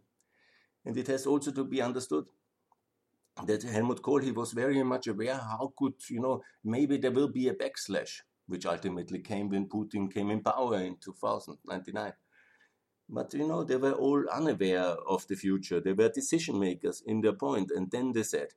And 0.85 0.97
it 0.97 1.07
has 1.07 1.27
also 1.27 1.51
to 1.51 1.63
be 1.63 1.81
understood 1.81 2.25
that 3.47 3.63
Helmut 3.63 4.01
Kohl 4.01 4.19
he 4.19 4.31
was 4.31 4.51
very 4.53 4.81
much 4.83 5.07
aware 5.07 5.37
how 5.37 5.73
could 5.77 5.95
you 6.09 6.19
know 6.19 6.41
maybe 6.63 6.97
there 6.97 7.11
will 7.11 7.27
be 7.29 7.47
a 7.47 7.53
backslash, 7.53 8.21
which 8.47 8.65
ultimately 8.65 9.19
came 9.19 9.49
when 9.49 9.67
Putin 9.67 10.11
came 10.13 10.29
in 10.31 10.41
power 10.41 10.77
in 10.81 10.97
2099. 10.97 12.13
But 13.09 13.33
you 13.33 13.47
know 13.47 13.63
they 13.63 13.77
were 13.77 13.93
all 13.93 14.23
unaware 14.29 14.95
of 15.15 15.27
the 15.27 15.35
future. 15.35 15.79
They 15.81 15.93
were 15.93 16.09
decision 16.09 16.59
makers 16.59 17.01
in 17.05 17.21
their 17.21 17.33
point, 17.33 17.71
and 17.71 17.91
then 17.91 18.11
they 18.13 18.23
said, 18.23 18.49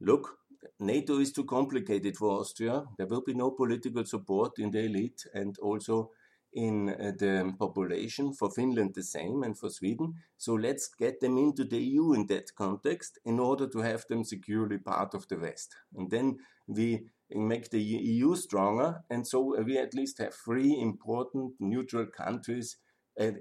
"Look, 0.00 0.38
NATO 0.78 1.18
is 1.18 1.32
too 1.32 1.44
complicated 1.44 2.16
for 2.16 2.40
Austria. 2.40 2.84
There 2.98 3.06
will 3.06 3.22
be 3.22 3.34
no 3.34 3.50
political 3.50 4.04
support 4.04 4.58
in 4.58 4.70
the 4.70 4.84
elite, 4.84 5.24
and 5.34 5.58
also." 5.58 6.10
In 6.52 6.88
äh, 6.88 7.12
the 7.16 7.54
population, 7.58 8.32
for 8.34 8.50
Finland 8.50 8.94
the 8.94 9.02
same, 9.02 9.42
and 9.42 9.58
for 9.58 9.70
Sweden. 9.70 10.14
So 10.36 10.54
let's 10.54 10.88
get 10.88 11.20
them 11.20 11.38
into 11.38 11.64
the 11.64 11.78
EU 11.78 12.12
in 12.12 12.26
that 12.26 12.54
context 12.54 13.18
in 13.24 13.40
order 13.40 13.68
to 13.68 13.78
have 13.78 14.06
them 14.08 14.24
securely 14.24 14.78
part 14.78 15.14
of 15.14 15.26
the 15.28 15.38
West. 15.38 15.76
And 15.94 16.10
then 16.10 16.38
we 16.66 17.08
make 17.30 17.70
the 17.70 17.80
EU 17.80 18.36
stronger, 18.36 19.02
and 19.08 19.26
so 19.26 19.56
we 19.62 19.78
at 19.78 19.94
least 19.94 20.18
have 20.18 20.34
three 20.34 20.78
important 20.80 21.54
neutral 21.58 22.06
countries 22.06 22.76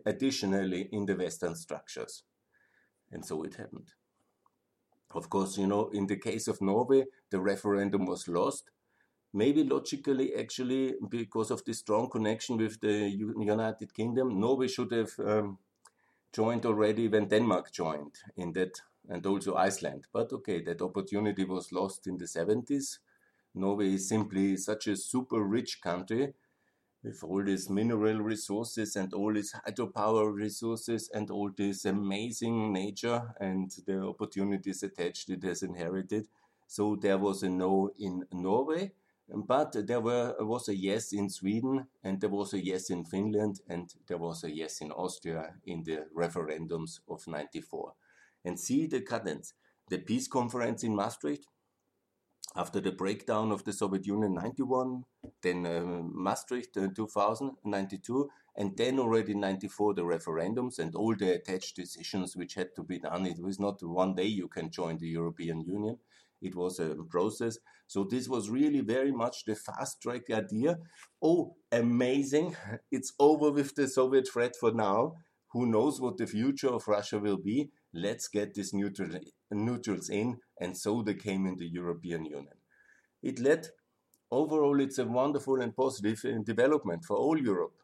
additionally 0.05 0.89
in 0.91 1.05
the 1.05 1.15
Western 1.15 1.55
structures. 1.55 2.23
And 3.11 3.25
so 3.25 3.43
it 3.43 3.55
happened. 3.55 3.91
Of 5.13 5.29
course, 5.29 5.57
you 5.57 5.67
know, 5.67 5.89
in 5.93 6.07
the 6.07 6.15
case 6.15 6.47
of 6.47 6.61
Norway, 6.61 7.05
the 7.29 7.41
referendum 7.41 8.05
was 8.05 8.27
lost 8.27 8.71
maybe 9.33 9.63
logically, 9.63 10.35
actually, 10.35 10.95
because 11.09 11.51
of 11.51 11.63
the 11.65 11.73
strong 11.73 12.09
connection 12.09 12.57
with 12.57 12.79
the 12.81 13.09
United 13.09 13.93
Kingdom, 13.93 14.39
Norway 14.39 14.67
should 14.67 14.91
have 14.91 15.11
um, 15.19 15.57
joined 16.33 16.65
already 16.65 17.07
when 17.07 17.27
Denmark 17.27 17.71
joined 17.71 18.15
in 18.35 18.53
that, 18.53 18.81
and 19.09 19.25
also 19.25 19.55
Iceland. 19.55 20.07
But 20.13 20.31
okay, 20.31 20.61
that 20.63 20.81
opportunity 20.81 21.45
was 21.45 21.71
lost 21.71 22.07
in 22.07 22.17
the 22.17 22.25
70s. 22.25 22.99
Norway 23.53 23.93
is 23.93 24.07
simply 24.07 24.57
such 24.57 24.87
a 24.87 24.95
super 24.95 25.43
rich 25.43 25.81
country 25.81 26.33
with 27.03 27.23
all 27.23 27.43
these 27.43 27.69
mineral 27.69 28.19
resources 28.19 28.95
and 28.95 29.13
all 29.13 29.33
these 29.33 29.53
hydropower 29.67 30.33
resources 30.33 31.09
and 31.13 31.31
all 31.31 31.49
this 31.57 31.85
amazing 31.85 32.71
nature 32.71 33.33
and 33.39 33.71
the 33.87 34.01
opportunities 34.01 34.83
attached 34.83 35.29
it 35.29 35.43
has 35.43 35.63
inherited. 35.63 36.27
So 36.67 36.95
there 36.95 37.17
was 37.17 37.43
a 37.43 37.49
no 37.49 37.91
in 37.97 38.25
Norway. 38.31 38.91
But 39.33 39.87
there 39.87 40.01
were, 40.01 40.35
was 40.39 40.67
a 40.67 40.75
yes 40.75 41.13
in 41.13 41.29
Sweden, 41.29 41.87
and 42.03 42.19
there 42.19 42.29
was 42.29 42.53
a 42.53 42.63
yes 42.63 42.89
in 42.89 43.05
Finland, 43.05 43.61
and 43.69 43.89
there 44.07 44.17
was 44.17 44.43
a 44.43 44.51
yes 44.51 44.81
in 44.81 44.91
Austria 44.91 45.53
in 45.65 45.83
the 45.83 46.05
referendums 46.15 46.99
of 47.07 47.25
94. 47.27 47.93
And 48.43 48.59
see 48.59 48.87
the 48.87 49.01
cadence. 49.01 49.53
The 49.89 49.99
peace 49.99 50.27
conference 50.27 50.83
in 50.83 50.95
Maastricht, 50.95 51.47
after 52.55 52.81
the 52.81 52.91
breakdown 52.91 53.51
of 53.51 53.63
the 53.63 53.71
Soviet 53.71 54.05
Union 54.05 54.33
91, 54.33 55.03
then 55.41 55.65
uh, 55.65 56.01
Maastricht 56.03 56.75
uh, 56.75 56.89
2000, 56.93 57.51
92, 57.63 58.29
and 58.57 58.75
then 58.75 58.99
already 58.99 59.33
94 59.33 59.93
the 59.93 60.01
referendums 60.01 60.79
and 60.79 60.93
all 60.95 61.15
the 61.15 61.35
attached 61.35 61.77
decisions 61.77 62.35
which 62.35 62.55
had 62.55 62.75
to 62.75 62.83
be 62.83 62.99
done. 62.99 63.25
It 63.25 63.41
was 63.41 63.59
not 63.59 63.81
one 63.81 64.15
day 64.15 64.25
you 64.25 64.49
can 64.49 64.69
join 64.69 64.97
the 64.97 65.07
European 65.07 65.61
Union. 65.61 65.97
It 66.41 66.55
was 66.55 66.79
a 66.79 66.95
process. 67.09 67.57
So 67.87 68.03
this 68.03 68.27
was 68.27 68.49
really 68.49 68.81
very 68.81 69.11
much 69.11 69.45
the 69.45 69.55
fast 69.55 70.01
track 70.01 70.29
idea. 70.31 70.77
Oh, 71.21 71.55
amazing. 71.71 72.55
It's 72.91 73.13
over 73.19 73.51
with 73.51 73.75
the 73.75 73.87
Soviet 73.87 74.27
threat 74.27 74.55
for 74.59 74.71
now. 74.71 75.13
Who 75.53 75.65
knows 75.65 75.99
what 75.99 76.17
the 76.17 76.27
future 76.27 76.69
of 76.69 76.87
Russia 76.87 77.19
will 77.19 77.37
be? 77.37 77.69
Let's 77.93 78.27
get 78.29 78.53
these 78.53 78.73
neutral, 78.73 79.09
neutrals 79.51 80.09
in. 80.09 80.37
And 80.59 80.77
so 80.77 81.01
they 81.01 81.15
came 81.15 81.45
in 81.45 81.57
the 81.57 81.67
European 81.67 82.25
Union. 82.25 82.57
It 83.21 83.39
led, 83.39 83.67
overall, 84.31 84.79
it's 84.79 84.97
a 84.97 85.05
wonderful 85.05 85.61
and 85.61 85.75
positive 85.75 86.23
uh, 86.25 86.41
development 86.43 87.03
for 87.05 87.17
all 87.17 87.37
Europe. 87.37 87.75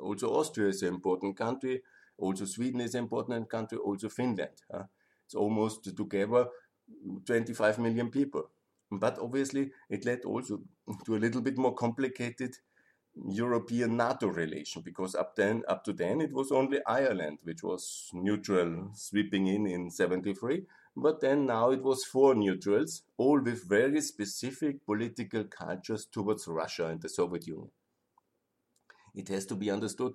Also, 0.00 0.28
Austria 0.28 0.68
is 0.68 0.82
an 0.82 0.94
important 0.94 1.36
country. 1.36 1.82
Also, 2.18 2.44
Sweden 2.44 2.80
is 2.80 2.94
an 2.94 3.04
important 3.04 3.50
country. 3.50 3.78
Also, 3.78 4.08
Finland. 4.08 4.62
It's 5.26 5.34
almost 5.34 5.96
together 5.96 6.46
25 7.24 7.78
million 7.78 8.10
people. 8.10 8.50
But 8.90 9.18
obviously, 9.18 9.72
it 9.90 10.04
led 10.04 10.24
also 10.24 10.60
to 11.04 11.16
a 11.16 11.18
little 11.18 11.40
bit 11.40 11.58
more 11.58 11.74
complicated 11.74 12.56
European 13.28 13.96
NATO 13.96 14.28
relation 14.28 14.82
because 14.82 15.14
up 15.14 15.34
then, 15.36 15.62
up 15.68 15.84
to 15.84 15.92
then, 15.92 16.20
it 16.20 16.32
was 16.32 16.52
only 16.52 16.80
Ireland 16.86 17.38
which 17.42 17.62
was 17.62 18.10
neutral, 18.12 18.90
sweeping 18.94 19.46
in 19.46 19.66
in 19.66 19.90
73. 19.90 20.66
But 20.96 21.20
then 21.20 21.46
now 21.46 21.70
it 21.70 21.82
was 21.82 22.04
four 22.04 22.34
neutrals, 22.34 23.02
all 23.16 23.40
with 23.40 23.68
very 23.68 24.00
specific 24.00 24.84
political 24.86 25.44
cultures 25.44 26.06
towards 26.06 26.46
Russia 26.46 26.86
and 26.86 27.00
the 27.00 27.08
Soviet 27.08 27.46
Union. 27.46 27.70
It 29.14 29.28
has 29.28 29.46
to 29.46 29.54
be 29.54 29.70
understood 29.70 30.12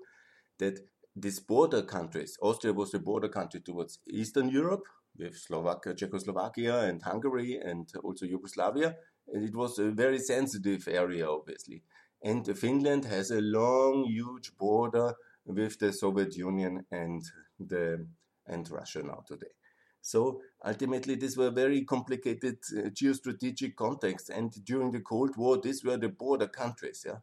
that 0.59 0.79
these 1.15 1.39
border 1.39 1.81
countries, 1.81 2.37
Austria 2.41 2.73
was 2.73 2.93
a 2.93 2.99
border 2.99 3.27
country 3.27 3.59
towards 3.59 3.99
Eastern 4.07 4.49
Europe, 4.49 4.85
with 5.21 5.37
Slovakia, 5.37 5.93
Czechoslovakia 5.93 6.89
and 6.89 7.01
Hungary 7.01 7.59
and 7.63 7.87
also 8.03 8.25
Yugoslavia. 8.25 8.95
And 9.27 9.43
it 9.43 9.55
was 9.55 9.79
a 9.79 9.91
very 9.91 10.19
sensitive 10.19 10.87
area, 10.87 11.29
obviously. 11.29 11.83
And 12.23 12.45
Finland 12.57 13.05
has 13.05 13.31
a 13.31 13.41
long, 13.41 14.05
huge 14.05 14.57
border 14.57 15.13
with 15.45 15.79
the 15.79 15.93
Soviet 15.93 16.35
Union 16.35 16.85
and 16.91 17.21
the 17.59 18.07
and 18.47 18.69
Russia 18.69 19.01
now 19.03 19.23
today. 19.27 19.53
So 20.01 20.41
ultimately, 20.65 21.15
these 21.15 21.37
were 21.37 21.51
very 21.51 21.83
complicated 21.85 22.57
uh, 22.75 22.89
geostrategic 22.89 23.75
contexts. 23.75 24.29
And 24.29 24.51
during 24.65 24.91
the 24.91 24.99
Cold 25.01 25.37
War, 25.37 25.59
these 25.61 25.83
were 25.83 25.97
the 25.97 26.09
border 26.09 26.47
countries. 26.47 27.03
Yeah, 27.05 27.19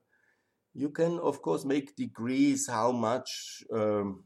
you 0.74 0.90
can 0.90 1.18
of 1.18 1.42
course 1.42 1.64
make 1.64 1.96
degrees 1.96 2.68
how 2.68 2.92
much, 2.92 3.64
um, 3.72 4.24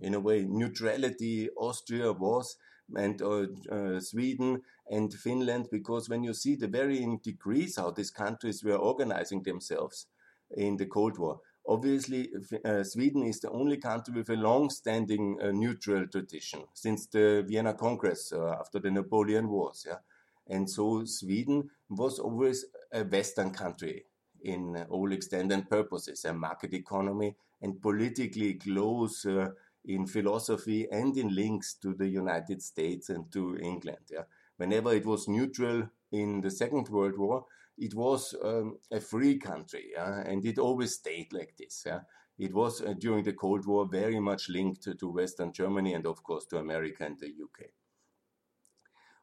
in 0.00 0.14
a 0.14 0.20
way, 0.20 0.46
neutrality 0.48 1.50
Austria 1.56 2.12
was 2.12 2.56
and 2.96 3.20
uh, 3.22 3.46
uh, 3.70 4.00
Sweden 4.00 4.62
and 4.90 5.12
Finland, 5.12 5.68
because 5.70 6.08
when 6.08 6.24
you 6.24 6.34
see 6.34 6.56
the 6.56 6.68
varying 6.68 7.18
degrees 7.18 7.76
how 7.76 7.90
these 7.90 8.10
countries 8.10 8.64
were 8.64 8.76
organizing 8.76 9.42
themselves 9.42 10.06
in 10.50 10.76
the 10.76 10.86
Cold 10.86 11.18
War, 11.18 11.40
obviously 11.66 12.30
uh, 12.64 12.82
Sweden 12.82 13.24
is 13.24 13.40
the 13.40 13.50
only 13.50 13.76
country 13.76 14.14
with 14.14 14.30
a 14.30 14.36
long-standing 14.36 15.38
uh, 15.42 15.50
neutral 15.52 16.06
tradition 16.06 16.60
since 16.72 17.06
the 17.06 17.44
Vienna 17.46 17.74
Congress 17.74 18.32
uh, 18.32 18.56
after 18.58 18.78
the 18.78 18.90
Napoleon 18.90 19.48
Wars. 19.48 19.84
Yeah? 19.86 19.98
And 20.48 20.68
so 20.68 21.04
Sweden 21.04 21.68
was 21.90 22.18
always 22.18 22.64
a 22.92 23.04
Western 23.04 23.50
country 23.50 24.06
in 24.42 24.86
all 24.88 25.12
extent 25.12 25.52
and 25.52 25.68
purposes, 25.68 26.24
a 26.24 26.32
market 26.32 26.72
economy 26.72 27.36
and 27.60 27.82
politically 27.82 28.54
close 28.54 29.26
uh, 29.26 29.48
in 29.88 30.06
philosophy 30.06 30.86
and 30.92 31.16
in 31.16 31.34
links 31.34 31.74
to 31.74 31.94
the 31.94 32.06
United 32.06 32.62
States 32.62 33.08
and 33.08 33.32
to 33.32 33.56
England. 33.56 34.04
Yeah? 34.10 34.24
Whenever 34.56 34.94
it 34.94 35.06
was 35.06 35.28
neutral 35.28 35.88
in 36.12 36.40
the 36.40 36.50
Second 36.50 36.88
World 36.88 37.18
War, 37.18 37.46
it 37.78 37.94
was 37.94 38.34
um, 38.44 38.78
a 38.92 39.00
free 39.00 39.38
country, 39.38 39.90
yeah? 39.94 40.22
and 40.26 40.44
it 40.44 40.58
always 40.58 40.94
stayed 40.94 41.32
like 41.32 41.54
this. 41.56 41.84
Yeah? 41.86 42.00
It 42.38 42.52
was 42.54 42.82
uh, 42.82 42.94
during 42.98 43.24
the 43.24 43.32
Cold 43.32 43.66
War 43.66 43.88
very 43.90 44.20
much 44.20 44.48
linked 44.48 44.82
to, 44.82 44.94
to 44.94 45.10
Western 45.10 45.52
Germany 45.52 45.94
and, 45.94 46.06
of 46.06 46.22
course, 46.22 46.44
to 46.46 46.58
America 46.58 47.04
and 47.04 47.18
the 47.18 47.26
UK. 47.26 47.70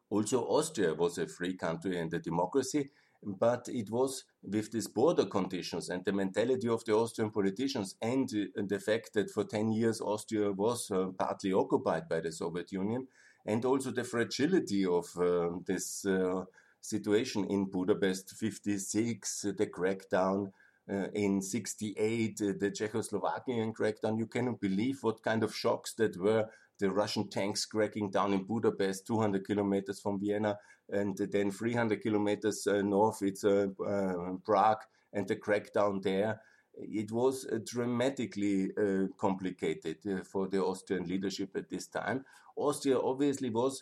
Also, 0.09 0.43
Austria 0.45 0.93
was 0.93 1.17
a 1.17 1.27
free 1.27 1.55
country 1.55 1.99
and 1.99 2.13
a 2.13 2.19
democracy, 2.19 2.89
but 3.23 3.67
it 3.67 3.89
was 3.89 4.23
with 4.43 4.71
these 4.71 4.87
border 4.87 5.25
conditions 5.25 5.89
and 5.89 6.03
the 6.05 6.13
mentality 6.13 6.67
of 6.67 6.83
the 6.85 6.93
Austrian 6.93 7.31
politicians 7.31 7.95
and 8.01 8.29
the 8.29 8.79
fact 8.79 9.13
that 9.13 9.31
for 9.31 9.43
10 9.43 9.71
years 9.71 10.01
Austria 10.01 10.51
was 10.51 10.91
uh, 10.91 11.07
partly 11.17 11.53
occupied 11.53 12.07
by 12.07 12.19
the 12.19 12.31
Soviet 12.31 12.71
Union 12.71 13.07
and 13.45 13.63
also 13.65 13.91
the 13.91 14.03
fragility 14.03 14.85
of 14.85 15.05
uh, 15.17 15.49
this 15.65 16.05
uh, 16.05 16.43
situation 16.81 17.45
in 17.45 17.65
Budapest 17.65 18.31
56, 18.31 19.41
the 19.57 19.67
crackdown 19.67 20.51
uh, 20.91 21.07
in 21.13 21.41
68, 21.41 22.41
uh, 22.41 22.45
the 22.59 22.71
Czechoslovakian 22.71 23.73
crackdown. 23.73 24.17
You 24.17 24.27
cannot 24.27 24.59
believe 24.59 25.01
what 25.01 25.23
kind 25.23 25.43
of 25.43 25.55
shocks 25.55 25.93
that 25.95 26.17
were. 26.17 26.45
The 26.77 26.91
Russian 26.91 27.29
tanks 27.29 27.65
cracking 27.65 28.11
down 28.11 28.33
in 28.33 28.43
Budapest, 28.43 29.07
200 29.07 29.47
kilometers 29.47 30.01
from 30.01 30.19
Vienna, 30.19 30.57
and 30.89 31.17
then 31.17 31.51
300 31.51 32.01
kilometers 32.01 32.67
uh, 32.67 32.81
north, 32.81 33.21
it's 33.21 33.43
uh, 33.43 33.67
uh, 33.85 34.33
Prague, 34.45 34.81
and 35.13 35.27
the 35.27 35.35
crackdown 35.35 36.01
there. 36.01 36.41
It 36.77 37.09
was 37.11 37.47
dramatically 37.65 38.69
complicated 39.17 39.97
for 40.27 40.49
the 40.49 40.61
Austrian 40.61 41.07
leadership 41.07 41.55
at 41.55 41.69
this 41.69 41.87
time. 41.87 42.25
Austria 42.57 42.99
obviously 42.99 43.49
was 43.49 43.81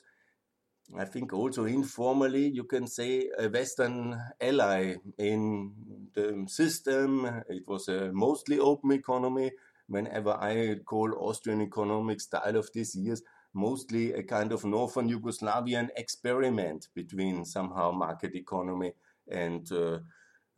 I 0.98 1.06
think 1.06 1.34
also 1.34 1.66
informally, 1.66 2.50
you 2.50 2.66
can 2.66 2.88
say 2.88 3.30
a 3.40 3.48
Western 3.50 4.20
ally 4.40 4.96
in 5.18 5.74
the 6.14 6.46
system. 6.48 7.26
It 7.50 7.68
was 7.68 7.88
a 7.88 8.12
mostly 8.12 8.60
open 8.60 8.92
economy. 8.92 9.52
Whenever 9.88 10.32
I 10.32 10.76
call 10.86 11.14
Austrian 11.18 11.62
economic 11.62 12.22
style 12.22 12.58
of 12.58 12.70
these 12.74 12.96
years, 12.96 13.24
mostly 13.54 14.14
a 14.14 14.24
kind 14.24 14.52
of 14.52 14.66
Northern 14.66 15.10
Yugoslavian 15.10 15.90
experiment 15.96 16.88
between 16.94 17.46
somehow 17.46 17.92
market 17.92 18.36
economy 18.36 18.94
and 19.28 19.72
uh, 19.72 20.00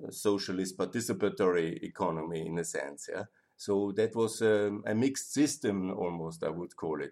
socialist 0.10 0.78
participatory 0.78 1.84
economy 1.84 2.46
in 2.46 2.58
a 2.58 2.64
sense. 2.64 3.10
Yeah. 3.12 3.26
So 3.58 3.94
that 3.96 4.16
was 4.16 4.42
um, 4.42 4.84
a 4.86 4.94
mixed 4.94 5.34
system 5.34 5.92
almost, 5.92 6.44
I 6.44 6.50
would 6.50 6.76
call 6.76 7.02
it. 7.02 7.12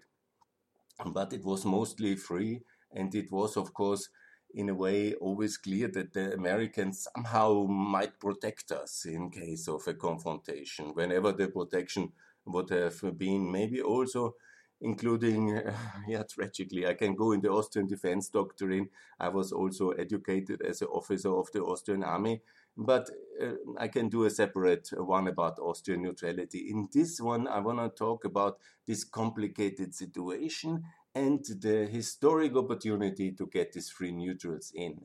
But 1.04 1.32
it 1.32 1.44
was 1.44 1.64
mostly 1.64 2.16
free 2.16 2.62
and 2.92 3.14
it 3.14 3.30
was, 3.30 3.56
of 3.56 3.74
course, 3.74 4.08
in 4.54 4.68
a 4.68 4.74
way, 4.74 5.14
always 5.14 5.56
clear 5.56 5.88
that 5.88 6.12
the 6.12 6.32
Americans 6.32 7.08
somehow 7.12 7.66
might 7.66 8.20
protect 8.20 8.70
us 8.70 9.04
in 9.04 9.30
case 9.30 9.66
of 9.66 9.82
a 9.88 9.94
confrontation, 9.94 10.94
whenever 10.94 11.32
the 11.32 11.48
protection 11.48 12.12
would 12.46 12.70
have 12.70 13.18
been. 13.18 13.50
Maybe 13.50 13.82
also 13.82 14.36
including, 14.80 15.60
yeah, 16.08 16.22
tragically, 16.22 16.86
I 16.86 16.94
can 16.94 17.14
go 17.14 17.32
in 17.32 17.40
the 17.40 17.50
Austrian 17.50 17.86
defense 17.86 18.28
doctrine. 18.28 18.88
I 19.18 19.28
was 19.28 19.52
also 19.52 19.90
educated 19.90 20.62
as 20.62 20.82
an 20.82 20.88
officer 20.88 21.30
of 21.30 21.50
the 21.52 21.60
Austrian 21.62 22.02
army, 22.02 22.42
but 22.76 23.08
uh, 23.42 23.52
I 23.78 23.88
can 23.88 24.08
do 24.08 24.24
a 24.24 24.30
separate 24.30 24.88
one 24.96 25.28
about 25.28 25.58
Austrian 25.58 26.02
neutrality. 26.02 26.70
In 26.70 26.88
this 26.92 27.20
one, 27.20 27.46
I 27.48 27.60
want 27.60 27.78
to 27.78 27.88
talk 27.88 28.24
about 28.24 28.58
this 28.86 29.04
complicated 29.04 29.94
situation 29.94 30.82
and 31.14 31.44
the 31.60 31.86
historic 31.86 32.56
opportunity 32.56 33.32
to 33.32 33.46
get 33.46 33.72
these 33.72 33.90
free 33.90 34.12
neutrals 34.12 34.72
in. 34.74 35.00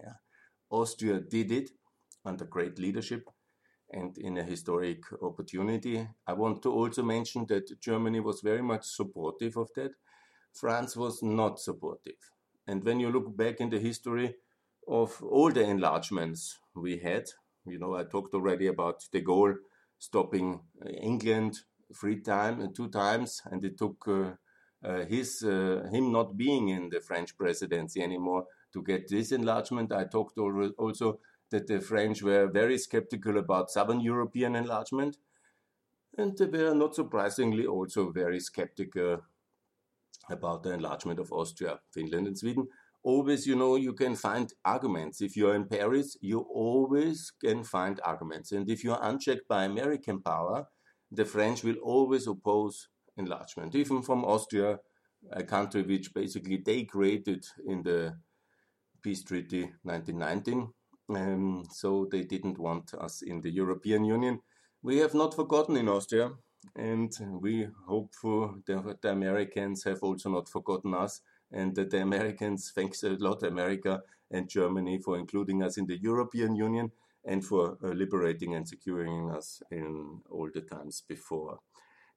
Austria 0.71 1.19
did 1.19 1.51
it 1.51 1.69
under 2.25 2.45
great 2.45 2.79
leadership 2.79 3.29
and 3.91 4.17
in 4.17 4.37
a 4.37 4.43
historic 4.43 5.01
opportunity. 5.21 6.07
I 6.27 6.33
want 6.33 6.61
to 6.63 6.71
also 6.71 7.03
mention 7.03 7.45
that 7.47 7.79
Germany 7.81 8.19
was 8.19 8.41
very 8.41 8.61
much 8.61 8.85
supportive 8.85 9.57
of 9.57 9.69
that. 9.75 9.91
France 10.53 10.95
was 10.95 11.21
not 11.23 11.59
supportive. 11.59 12.31
And 12.67 12.83
when 12.83 12.99
you 12.99 13.11
look 13.11 13.35
back 13.35 13.59
in 13.59 13.69
the 13.69 13.79
history 13.79 14.35
of 14.87 15.21
all 15.23 15.51
the 15.51 15.63
enlargements 15.63 16.59
we 16.75 16.97
had, 16.97 17.25
you 17.65 17.79
know, 17.79 17.95
I 17.95 18.03
talked 18.03 18.33
already 18.33 18.67
about 18.67 19.03
de 19.11 19.21
Gaulle 19.21 19.55
stopping 19.97 20.61
England 21.01 21.59
three 21.99 22.21
times, 22.21 22.69
two 22.75 22.89
times, 22.89 23.41
and 23.51 23.63
it 23.63 23.77
took 23.77 24.07
uh, 24.07 24.31
uh, 24.83 25.05
his 25.05 25.43
uh, 25.43 25.87
him 25.91 26.11
not 26.11 26.37
being 26.37 26.69
in 26.69 26.89
the 26.89 27.01
French 27.01 27.37
presidency 27.37 28.01
anymore 28.01 28.45
to 28.73 28.81
get 28.81 29.09
this 29.09 29.31
enlargement. 29.31 29.91
I 29.91 30.05
talked 30.05 30.37
also 30.37 31.19
that 31.51 31.67
the 31.67 31.81
French 31.81 32.21
were 32.21 32.47
very 32.47 32.77
skeptical 32.77 33.37
about 33.37 33.71
southern 33.71 33.99
European 33.99 34.55
enlargement, 34.55 35.17
and 36.17 36.37
they 36.37 36.63
were 36.63 36.75
not 36.75 36.95
surprisingly 36.95 37.65
also 37.65 38.11
very 38.11 38.39
skeptical 38.39 39.21
about 40.29 40.63
the 40.63 40.73
enlargement 40.73 41.19
of 41.19 41.31
Austria, 41.31 41.79
Finland, 41.91 42.27
and 42.27 42.37
Sweden. 42.37 42.67
Always, 43.01 43.47
you 43.47 43.55
know, 43.55 43.77
you 43.77 43.93
can 43.93 44.15
find 44.15 44.51
arguments. 44.65 45.21
If 45.21 45.37
you're 45.37 45.55
in 45.55 45.65
Paris, 45.67 46.17
you 46.21 46.39
always 46.39 47.31
can 47.43 47.63
find 47.63 47.99
arguments. 48.03 48.51
And 48.51 48.69
if 48.69 48.83
you're 48.83 48.99
unchecked 49.01 49.47
by 49.47 49.63
American 49.63 50.21
power, 50.21 50.67
the 51.11 51.25
French 51.25 51.63
will 51.63 51.77
always 51.77 52.27
oppose 52.27 52.89
enlargement, 53.17 53.73
even 53.75 54.01
from 54.01 54.25
Austria, 54.25 54.79
a 55.31 55.43
country 55.43 55.81
which 55.81 56.13
basically 56.13 56.57
they 56.57 56.83
created 56.83 57.45
in 57.65 57.83
the 57.83 58.17
peace 59.01 59.23
treaty 59.23 59.71
1919. 59.83 60.73
Um, 61.09 61.63
so 61.71 62.07
they 62.11 62.23
didn't 62.23 62.59
want 62.59 62.93
us 62.93 63.21
in 63.21 63.41
the 63.41 63.49
European 63.49 64.05
Union. 64.05 64.41
We 64.83 64.97
have 64.97 65.13
not 65.13 65.33
forgotten 65.33 65.75
in 65.75 65.89
Austria, 65.89 66.31
and 66.75 67.11
we 67.41 67.67
hope 67.87 68.13
the, 68.21 68.97
the 69.01 69.09
Americans 69.09 69.83
have 69.83 70.03
also 70.03 70.29
not 70.29 70.47
forgotten 70.47 70.93
us, 70.93 71.21
and 71.51 71.75
that 71.75 71.89
the 71.89 72.01
Americans, 72.01 72.71
thanks 72.73 73.03
a 73.03 73.09
lot, 73.09 73.43
America 73.43 74.01
and 74.31 74.47
Germany, 74.47 74.99
for 74.99 75.17
including 75.17 75.63
us 75.63 75.77
in 75.77 75.87
the 75.87 75.99
European 75.99 76.55
Union 76.55 76.91
and 77.25 77.43
for 77.43 77.77
uh, 77.83 77.87
liberating 77.87 78.55
and 78.55 78.67
securing 78.67 79.31
us 79.31 79.61
in 79.71 80.21
all 80.29 80.49
the 80.53 80.61
times 80.61 81.03
before. 81.07 81.59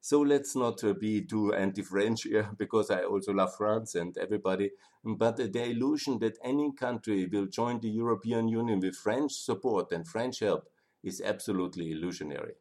So 0.05 0.21
let's 0.21 0.57
not 0.57 0.83
uh, 0.83 0.95
be 0.95 1.25
too 1.25 1.55
anti-French 1.55 2.25
here, 2.25 2.51
because 2.59 2.91
I 2.91 3.05
also 3.05 3.33
love 3.33 3.55
France 3.55 3.95
and 3.95 4.19
everybody. 4.19 4.73
But 5.05 5.37
the 5.37 5.65
illusion 5.65 6.19
that 6.19 6.39
any 6.43 6.73
country 6.73 7.29
will 7.33 7.47
join 7.47 7.79
the 7.79 7.89
European 7.89 8.49
Union 8.49 8.81
with 8.81 8.97
French 8.97 9.33
support 9.33 9.93
and 9.93 10.07
French 10.07 10.41
help 10.41 10.65
is 11.05 11.23
absolutely 11.25 11.93
illusionary. 11.93 12.55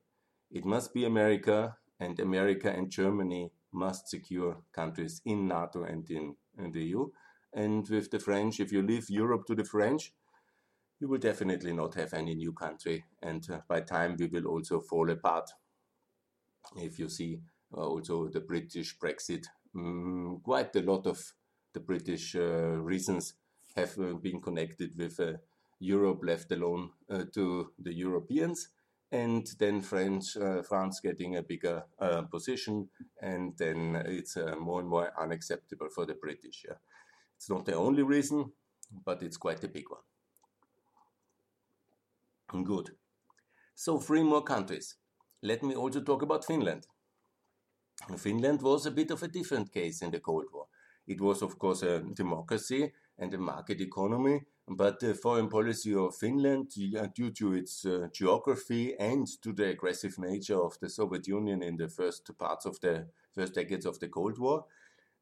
It 0.51 0.65
must 0.65 0.93
be 0.93 1.03
America, 1.03 1.77
and 1.99 2.19
America 2.19 2.69
and 2.69 2.91
Germany 2.91 3.51
must 3.73 4.07
secure 4.07 4.57
countries 4.71 5.19
in 5.25 5.47
NATO 5.47 5.83
and 5.83 6.07
in, 6.11 6.35
in 6.59 6.71
the 6.71 6.83
EU. 6.83 7.09
And 7.53 7.89
with 7.89 8.11
the 8.11 8.19
French, 8.19 8.59
if 8.59 8.71
you 8.71 8.83
leave 8.83 9.09
Europe 9.09 9.47
to 9.47 9.55
the 9.55 9.65
French, 9.65 10.13
you 10.99 11.07
will 11.09 11.17
definitely 11.17 11.73
not 11.73 11.95
have 11.95 12.13
any 12.13 12.35
new 12.35 12.53
country. 12.53 13.03
And 13.23 13.43
uh, 13.49 13.61
by 13.67 13.81
time, 13.81 14.15
we 14.19 14.27
will 14.27 14.45
also 14.45 14.79
fall 14.79 15.09
apart 15.09 15.49
if 16.77 16.99
you 16.99 17.09
see 17.09 17.41
uh, 17.75 17.81
also 17.81 18.27
the 18.27 18.41
British 18.41 18.97
Brexit, 18.97 19.45
um, 19.75 20.41
quite 20.43 20.75
a 20.75 20.81
lot 20.81 21.07
of 21.07 21.33
the 21.73 21.79
British 21.79 22.35
uh, 22.35 22.77
reasons 22.81 23.33
have 23.75 23.97
uh, 23.99 24.13
been 24.13 24.41
connected 24.41 24.97
with 24.97 25.19
Europe 25.79 26.19
left 26.23 26.51
alone 26.51 26.91
to 27.33 27.71
the 27.79 27.93
Europeans 27.93 28.69
and 29.11 29.45
then 29.59 29.81
French, 29.81 30.37
uh, 30.37 30.61
France 30.61 31.01
getting 31.01 31.35
a 31.35 31.43
bigger 31.43 31.83
uh, 31.99 32.21
position, 32.23 32.87
and 33.21 33.57
then 33.57 34.01
it's 34.05 34.37
uh, 34.37 34.55
more 34.57 34.79
and 34.79 34.87
more 34.89 35.11
unacceptable 35.19 35.89
for 35.93 36.05
the 36.05 36.13
British. 36.13 36.63
Yeah? 36.65 36.75
It's 37.35 37.49
not 37.49 37.65
the 37.65 37.75
only 37.75 38.03
reason, 38.03 38.53
but 39.05 39.21
it's 39.21 39.37
quite 39.37 39.63
a 39.63 39.67
big 39.67 39.85
one. 39.89 40.01
Good. 42.63 42.91
So 43.75 43.99
three 43.99 44.23
more 44.23 44.43
countries. 44.43 44.95
Let 45.43 45.63
me 45.63 45.75
also 45.75 46.01
talk 46.01 46.21
about 46.21 46.45
Finland. 46.45 46.85
Finland 48.17 48.61
was 48.61 48.85
a 48.85 48.91
bit 48.91 49.11
of 49.11 49.23
a 49.23 49.27
different 49.27 49.71
case 49.71 50.01
in 50.01 50.11
the 50.11 50.19
Cold 50.19 50.45
War. 50.53 50.67
It 51.07 51.19
was, 51.19 51.41
of 51.41 51.57
course, 51.57 51.81
a 51.81 51.99
democracy 51.99 52.93
and 53.17 53.33
a 53.33 53.37
market 53.37 53.81
economy, 53.81 54.41
but 54.67 54.99
the 54.99 55.13
foreign 55.15 55.49
policy 55.49 55.95
of 55.95 56.15
Finland, 56.15 56.69
due 57.15 57.31
to 57.31 57.53
its 57.53 57.85
uh, 57.85 58.07
geography 58.13 58.95
and 58.99 59.27
to 59.41 59.51
the 59.53 59.69
aggressive 59.69 60.17
nature 60.19 60.61
of 60.61 60.79
the 60.79 60.89
Soviet 60.89 61.27
Union 61.27 61.63
in 61.63 61.77
the 61.77 61.89
first 61.89 62.31
parts 62.37 62.65
of 62.65 62.79
the 62.81 63.07
first 63.33 63.55
decades 63.55 63.85
of 63.85 63.99
the 63.99 64.09
Cold 64.09 64.37
War, 64.37 64.65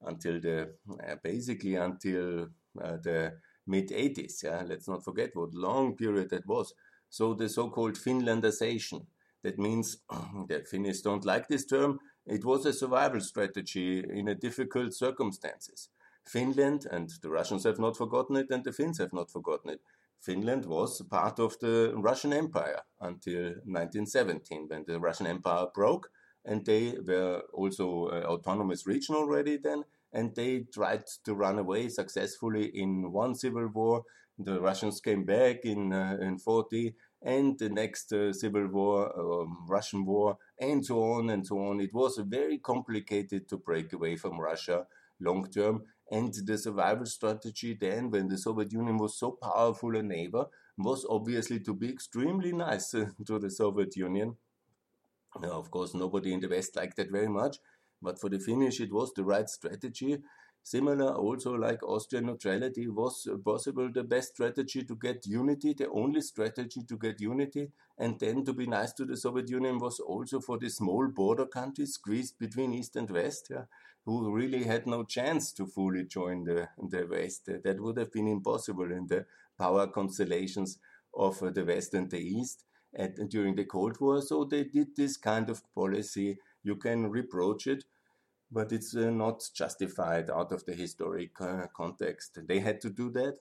until 0.01 0.39
the 0.39 0.73
uh, 1.08 1.15
basically 1.23 1.75
until 1.75 2.49
uh, 2.82 2.97
the 2.97 3.34
mid 3.67 3.89
80s. 3.89 4.43
Yeah? 4.43 4.63
Let's 4.67 4.88
not 4.88 5.03
forget 5.03 5.32
what 5.34 5.53
long 5.53 5.95
period 5.95 6.29
that 6.29 6.45
was. 6.45 6.73
So 7.10 7.34
the 7.34 7.49
so-called 7.49 7.95
Finlandization 7.95 9.05
that 9.43 9.58
means 9.58 9.97
the 10.47 10.63
Finnish 10.69 11.02
don't 11.02 11.25
like 11.25 11.47
this 11.47 11.65
term. 11.65 11.99
It 12.25 12.45
was 12.45 12.65
a 12.65 12.73
survival 12.73 13.21
strategy 13.21 14.04
in 14.08 14.28
a 14.28 14.36
difficult 14.36 14.93
circumstances. 14.93 15.89
Finland, 16.28 16.86
and 16.91 17.10
the 17.21 17.30
Russians 17.30 17.63
have 17.63 17.80
not 17.80 17.97
forgotten 17.97 18.36
it, 18.36 18.52
and 18.52 18.63
the 18.63 18.71
Finns 18.71 18.99
have 18.99 19.13
not 19.13 19.32
forgotten 19.32 19.71
it. 19.71 19.82
Finland 20.19 20.65
was 20.65 21.02
part 21.10 21.39
of 21.39 21.58
the 21.60 21.93
Russian 21.95 22.34
Empire 22.34 22.82
until 22.99 23.43
1917, 23.65 24.67
when 24.67 24.84
the 24.86 24.99
Russian 24.99 25.28
Empire 25.28 25.67
broke, 25.73 26.12
and 26.45 26.65
they 26.65 26.97
were 27.06 27.41
also 27.54 28.08
uh, 28.08 28.23
autonomous 28.25 28.86
region 28.86 29.15
already 29.15 29.58
then, 29.58 29.84
and 30.12 30.36
they 30.36 30.65
tried 30.73 31.04
to 31.23 31.34
run 31.34 31.58
away 31.58 31.88
successfully 31.88 32.65
in 32.65 33.12
one 33.12 33.34
civil 33.36 33.67
war. 33.67 34.04
The 34.38 34.60
Russians 34.60 35.02
came 35.02 35.25
back 35.25 35.65
in 35.65 35.93
uh, 35.93 36.17
in 36.21 36.38
40 36.38 36.95
and 37.21 37.58
the 37.60 37.69
next 37.69 38.12
uh, 38.13 38.32
civil 38.34 38.67
war, 38.67 39.12
um, 39.19 39.65
Russian 39.67 40.05
war, 40.05 40.38
and 40.60 40.86
so 40.86 41.01
on 41.01 41.29
and 41.29 41.45
so 41.45 41.58
on. 41.60 41.82
It 41.82 41.93
was 41.93 42.17
very 42.17 42.58
complicated 42.58 43.47
to 43.49 43.58
break 43.58 43.93
away 43.93 44.15
from 44.15 44.39
Russia 44.39 44.88
long 45.19 45.49
term, 45.51 45.84
And 46.12 46.34
the 46.34 46.58
survival 46.58 47.05
strategy 47.05 47.73
then, 47.73 48.10
when 48.10 48.27
the 48.29 48.38
Soviet 48.38 48.71
Union 48.73 48.97
was 48.97 49.17
so 49.17 49.32
powerful 49.32 49.95
a 49.95 50.01
neighbor, 50.03 50.45
was 50.77 51.05
obviously 51.10 51.60
to 51.62 51.73
be 51.73 51.89
extremely 51.89 52.51
nice 52.53 52.91
to 53.27 53.39
the 53.39 53.49
Soviet 53.51 53.95
Union. 53.95 54.38
Now, 55.39 55.53
of 55.60 55.71
course, 55.71 55.93
nobody 55.95 56.34
in 56.34 56.39
the 56.39 56.47
West 56.49 56.75
liked 56.75 56.97
that 56.97 57.10
very 57.12 57.27
much, 57.27 57.58
but 58.01 58.19
for 58.19 58.29
the 58.29 58.39
Finnish, 58.39 58.79
it 58.79 58.91
was 58.91 59.12
the 59.13 59.23
right 59.23 59.49
strategy. 59.49 60.21
Similar, 60.63 61.15
also 61.15 61.53
like 61.55 61.81
Austrian 61.83 62.27
neutrality, 62.27 62.87
was 62.87 63.27
uh, 63.27 63.37
possible 63.37 63.89
the 63.91 64.03
best 64.03 64.33
strategy 64.35 64.83
to 64.83 64.95
get 64.95 65.25
unity, 65.25 65.73
the 65.73 65.89
only 65.89 66.21
strategy 66.21 66.83
to 66.83 66.97
get 66.97 67.19
unity, 67.19 67.71
and 67.97 68.19
then 68.19 68.45
to 68.45 68.53
be 68.53 68.67
nice 68.67 68.93
to 68.93 69.05
the 69.05 69.17
Soviet 69.17 69.49
Union 69.49 69.79
was 69.79 69.99
also 69.99 70.39
for 70.39 70.57
the 70.59 70.69
small 70.69 71.07
border 71.07 71.45
countries 71.47 71.93
squeezed 71.93 72.37
between 72.37 72.73
East 72.73 72.95
and 72.95 73.09
West, 73.09 73.47
yeah, 73.49 73.63
who 74.05 74.31
really 74.31 74.63
had 74.63 74.85
no 74.85 75.03
chance 75.03 75.51
to 75.53 75.65
fully 75.65 76.05
join 76.05 76.43
the, 76.43 76.69
the 76.77 77.07
West. 77.09 77.49
Uh, 77.49 77.57
that 77.63 77.79
would 77.81 77.97
have 77.97 78.11
been 78.11 78.27
impossible 78.27 78.91
in 78.91 79.07
the 79.07 79.25
power 79.57 79.87
constellations 79.87 80.77
of 81.13 81.41
uh, 81.41 81.49
the 81.49 81.65
West 81.65 81.93
and 81.93 82.09
the 82.11 82.19
East 82.19 82.65
at, 82.95 83.15
during 83.29 83.55
the 83.55 83.65
Cold 83.65 83.99
War. 83.99 84.21
So 84.21 84.43
they 84.43 84.63
did 84.65 84.95
this 84.95 85.17
kind 85.17 85.49
of 85.49 85.63
policy. 85.73 86.37
You 86.63 86.75
can 86.75 87.09
reproach 87.09 87.67
it 87.67 87.83
but 88.51 88.71
it's 88.71 88.95
uh, 88.95 89.09
not 89.09 89.43
justified 89.53 90.29
out 90.29 90.51
of 90.51 90.65
the 90.65 90.73
historic 90.73 91.39
uh, 91.41 91.67
context. 91.75 92.39
They 92.47 92.59
had 92.59 92.81
to 92.81 92.89
do 92.89 93.12
that. 93.12 93.38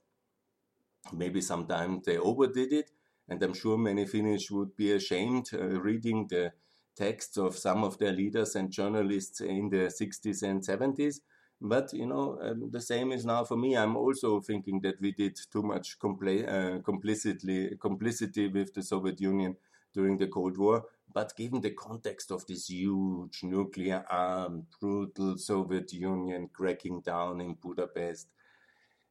Maybe 1.13 1.41
sometimes 1.41 2.05
they 2.05 2.19
overdid 2.19 2.73
it, 2.73 2.91
and 3.29 3.43
I'm 3.43 3.55
sure 3.55 3.79
many 3.79 4.05
Finnish 4.07 4.51
would 4.51 4.77
be 4.77 4.93
ashamed 4.93 5.51
uh, 5.55 5.81
reading 5.81 6.27
the 6.29 6.53
texts 6.97 7.37
of 7.37 7.57
some 7.57 7.85
of 7.85 7.99
their 7.99 8.13
leaders 8.13 8.57
and 8.57 8.71
journalists 8.71 9.41
in 9.41 9.71
the 9.71 9.89
60s 9.89 10.43
and 10.43 10.63
70s. 10.63 11.21
But 11.61 11.93
you 11.93 12.07
know, 12.07 12.39
um, 12.43 12.71
the 12.71 12.81
same 12.81 13.13
is 13.13 13.25
now 13.25 13.45
for 13.45 13.57
me. 13.57 13.77
I'm 13.77 13.97
also 13.97 14.41
thinking 14.41 14.81
that 14.83 15.01
we 15.01 15.13
did 15.13 15.39
too 15.51 15.63
much 15.63 15.97
uh, 16.05 16.79
complicitly 16.85 17.77
complicity 17.81 18.49
with 18.49 18.75
the 18.75 18.83
Soviet 18.83 19.21
Union 19.21 19.57
during 19.95 20.19
the 20.19 20.29
Cold 20.29 20.57
War, 20.59 20.85
but 21.13 21.35
given 21.37 21.61
the 21.61 21.71
context 21.71 22.31
of 22.31 22.47
this 22.47 22.69
huge 22.69 23.41
nuclear 23.43 24.05
armed, 24.11 24.67
brutal 24.81 25.39
Soviet 25.39 25.93
Union 25.93 26.49
cracking 26.53 27.01
down 27.01 27.41
in 27.41 27.55
Budapest, 27.55 28.29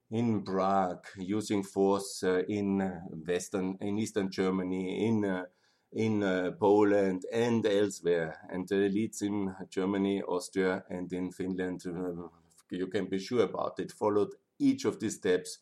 in 0.09 0.43
Prague, 0.43 1.05
using 1.17 1.63
force 1.63 2.23
uh, 2.23 2.43
in 2.47 2.79
Western, 3.27 3.77
in 3.81 3.97
Eastern 3.97 4.31
Germany, 4.31 5.05
in 5.05 5.25
uh, 5.25 5.45
in 5.93 6.21
uh, 6.21 6.51
Poland 6.59 7.23
and 7.31 7.65
elsewhere, 7.65 8.37
and 8.49 8.67
the 8.67 8.75
elites 8.75 9.21
in 9.21 9.55
Germany, 9.69 10.21
Austria, 10.21 10.83
and 10.89 11.11
in 11.13 11.31
Finland, 11.31 11.81
uh, 11.87 12.27
you 12.69 12.87
can 12.87 13.05
be 13.07 13.19
sure 13.19 13.43
about 13.43 13.79
it, 13.79 13.91
followed 13.91 14.33
each 14.59 14.85
of 14.85 14.99
these 14.99 15.15
steps 15.15 15.59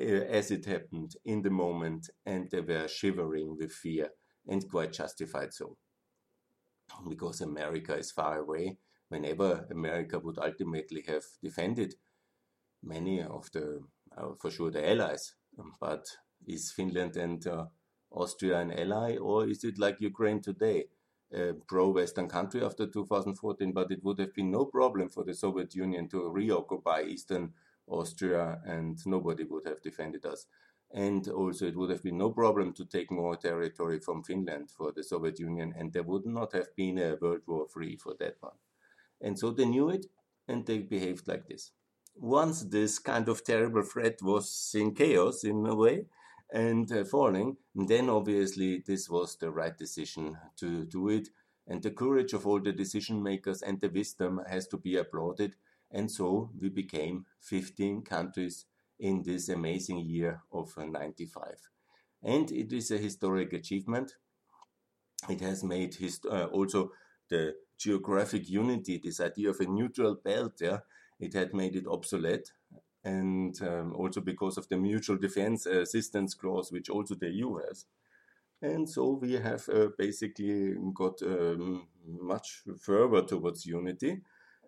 uh, 0.00 0.04
as 0.04 0.50
it 0.50 0.64
happened 0.64 1.16
in 1.24 1.42
the 1.42 1.50
moment, 1.50 2.08
and 2.24 2.50
they 2.50 2.60
were 2.60 2.88
shivering 2.88 3.56
with 3.58 3.72
fear 3.72 4.10
and 4.46 4.68
quite 4.70 4.92
justified 4.92 5.52
so. 5.52 5.76
Because 7.08 7.40
America 7.40 7.96
is 7.96 8.12
far 8.12 8.38
away, 8.38 8.78
whenever 9.08 9.66
America 9.70 10.18
would 10.18 10.38
ultimately 10.38 11.02
have 11.06 11.24
defended 11.42 11.94
many 12.82 13.22
of 13.22 13.50
the, 13.52 13.82
uh, 14.16 14.28
for 14.40 14.50
sure, 14.50 14.70
the 14.70 14.88
allies, 14.88 15.34
but 15.80 16.06
is 16.46 16.72
Finland 16.72 17.16
and 17.16 17.46
uh, 17.46 17.66
Austria 18.10 18.60
an 18.60 18.72
ally, 18.72 19.16
or 19.16 19.48
is 19.48 19.64
it 19.64 19.78
like 19.78 20.00
Ukraine 20.00 20.40
today? 20.40 20.84
a 21.34 21.52
pro-Western 21.66 22.28
country 22.28 22.62
after 22.62 22.86
2014, 22.86 23.72
but 23.72 23.90
it 23.90 24.04
would 24.04 24.18
have 24.18 24.34
been 24.34 24.50
no 24.50 24.64
problem 24.66 25.08
for 25.08 25.24
the 25.24 25.34
Soviet 25.34 25.74
Union 25.74 26.08
to 26.08 26.28
reoccupy 26.30 27.02
Eastern 27.02 27.52
Austria, 27.86 28.60
and 28.64 28.98
nobody 29.04 29.44
would 29.44 29.66
have 29.66 29.82
defended 29.82 30.24
us. 30.24 30.46
And 30.94 31.26
also, 31.28 31.66
it 31.66 31.76
would 31.76 31.90
have 31.90 32.04
been 32.04 32.18
no 32.18 32.30
problem 32.30 32.72
to 32.74 32.84
take 32.84 33.10
more 33.10 33.34
territory 33.34 33.98
from 33.98 34.22
Finland 34.22 34.70
for 34.70 34.92
the 34.92 35.02
Soviet 35.02 35.40
Union, 35.40 35.74
and 35.76 35.92
there 35.92 36.04
would 36.04 36.24
not 36.24 36.52
have 36.52 36.74
been 36.76 36.98
a 36.98 37.16
World 37.20 37.42
War 37.48 37.66
III 37.76 37.96
for 37.96 38.14
that 38.20 38.36
one. 38.40 38.54
And 39.20 39.36
so 39.36 39.50
they 39.50 39.64
knew 39.64 39.90
it, 39.90 40.06
and 40.46 40.64
they 40.64 40.78
behaved 40.78 41.26
like 41.26 41.48
this. 41.48 41.72
Once 42.14 42.62
this 42.62 43.00
kind 43.00 43.28
of 43.28 43.42
terrible 43.42 43.82
threat 43.82 44.22
was 44.22 44.70
in 44.72 44.94
chaos, 44.94 45.42
in 45.42 45.66
a 45.66 45.74
way, 45.74 46.06
and 46.52 46.90
uh, 46.92 47.04
falling, 47.04 47.56
then 47.74 48.08
obviously 48.08 48.84
this 48.86 49.10
was 49.10 49.36
the 49.36 49.50
right 49.50 49.76
decision 49.76 50.38
to 50.56 50.84
do 50.84 51.08
it. 51.08 51.28
And 51.66 51.82
the 51.82 51.90
courage 51.90 52.34
of 52.34 52.46
all 52.46 52.60
the 52.60 52.72
decision 52.72 53.20
makers 53.20 53.62
and 53.62 53.80
the 53.80 53.88
wisdom 53.88 54.40
has 54.48 54.68
to 54.68 54.76
be 54.76 54.96
applauded. 54.96 55.56
And 55.90 56.10
so 56.10 56.50
we 56.60 56.68
became 56.68 57.26
15 57.40 58.02
countries 58.02 58.66
in 58.98 59.22
this 59.22 59.48
amazing 59.48 60.00
year 60.00 60.42
of 60.52 60.72
uh, 60.76 60.84
95. 60.84 61.56
And 62.22 62.50
it 62.50 62.72
is 62.72 62.90
a 62.90 62.98
historic 62.98 63.52
achievement. 63.52 64.16
It 65.28 65.40
has 65.40 65.62
made 65.64 65.94
hist- 65.94 66.26
uh, 66.26 66.46
also 66.52 66.92
the 67.28 67.54
geographic 67.78 68.48
unity, 68.48 69.00
this 69.02 69.20
idea 69.20 69.50
of 69.50 69.60
a 69.60 69.66
neutral 69.66 70.14
belt, 70.14 70.54
yeah, 70.60 70.80
it 71.18 71.34
had 71.34 71.54
made 71.54 71.76
it 71.76 71.86
obsolete. 71.86 72.52
And 73.02 73.60
um, 73.62 73.94
also 73.94 74.20
because 74.22 74.56
of 74.56 74.68
the 74.68 74.78
mutual 74.78 75.18
defense 75.18 75.66
assistance 75.66 76.34
clause, 76.34 76.72
which 76.72 76.88
also 76.88 77.14
the 77.14 77.28
EU 77.28 77.56
has. 77.56 77.84
And 78.62 78.88
so 78.88 79.18
we 79.20 79.32
have 79.32 79.68
uh, 79.68 79.88
basically 79.98 80.74
got 80.94 81.20
um, 81.22 81.86
much 82.06 82.62
further 82.80 83.22
towards 83.22 83.66
unity. 83.66 84.22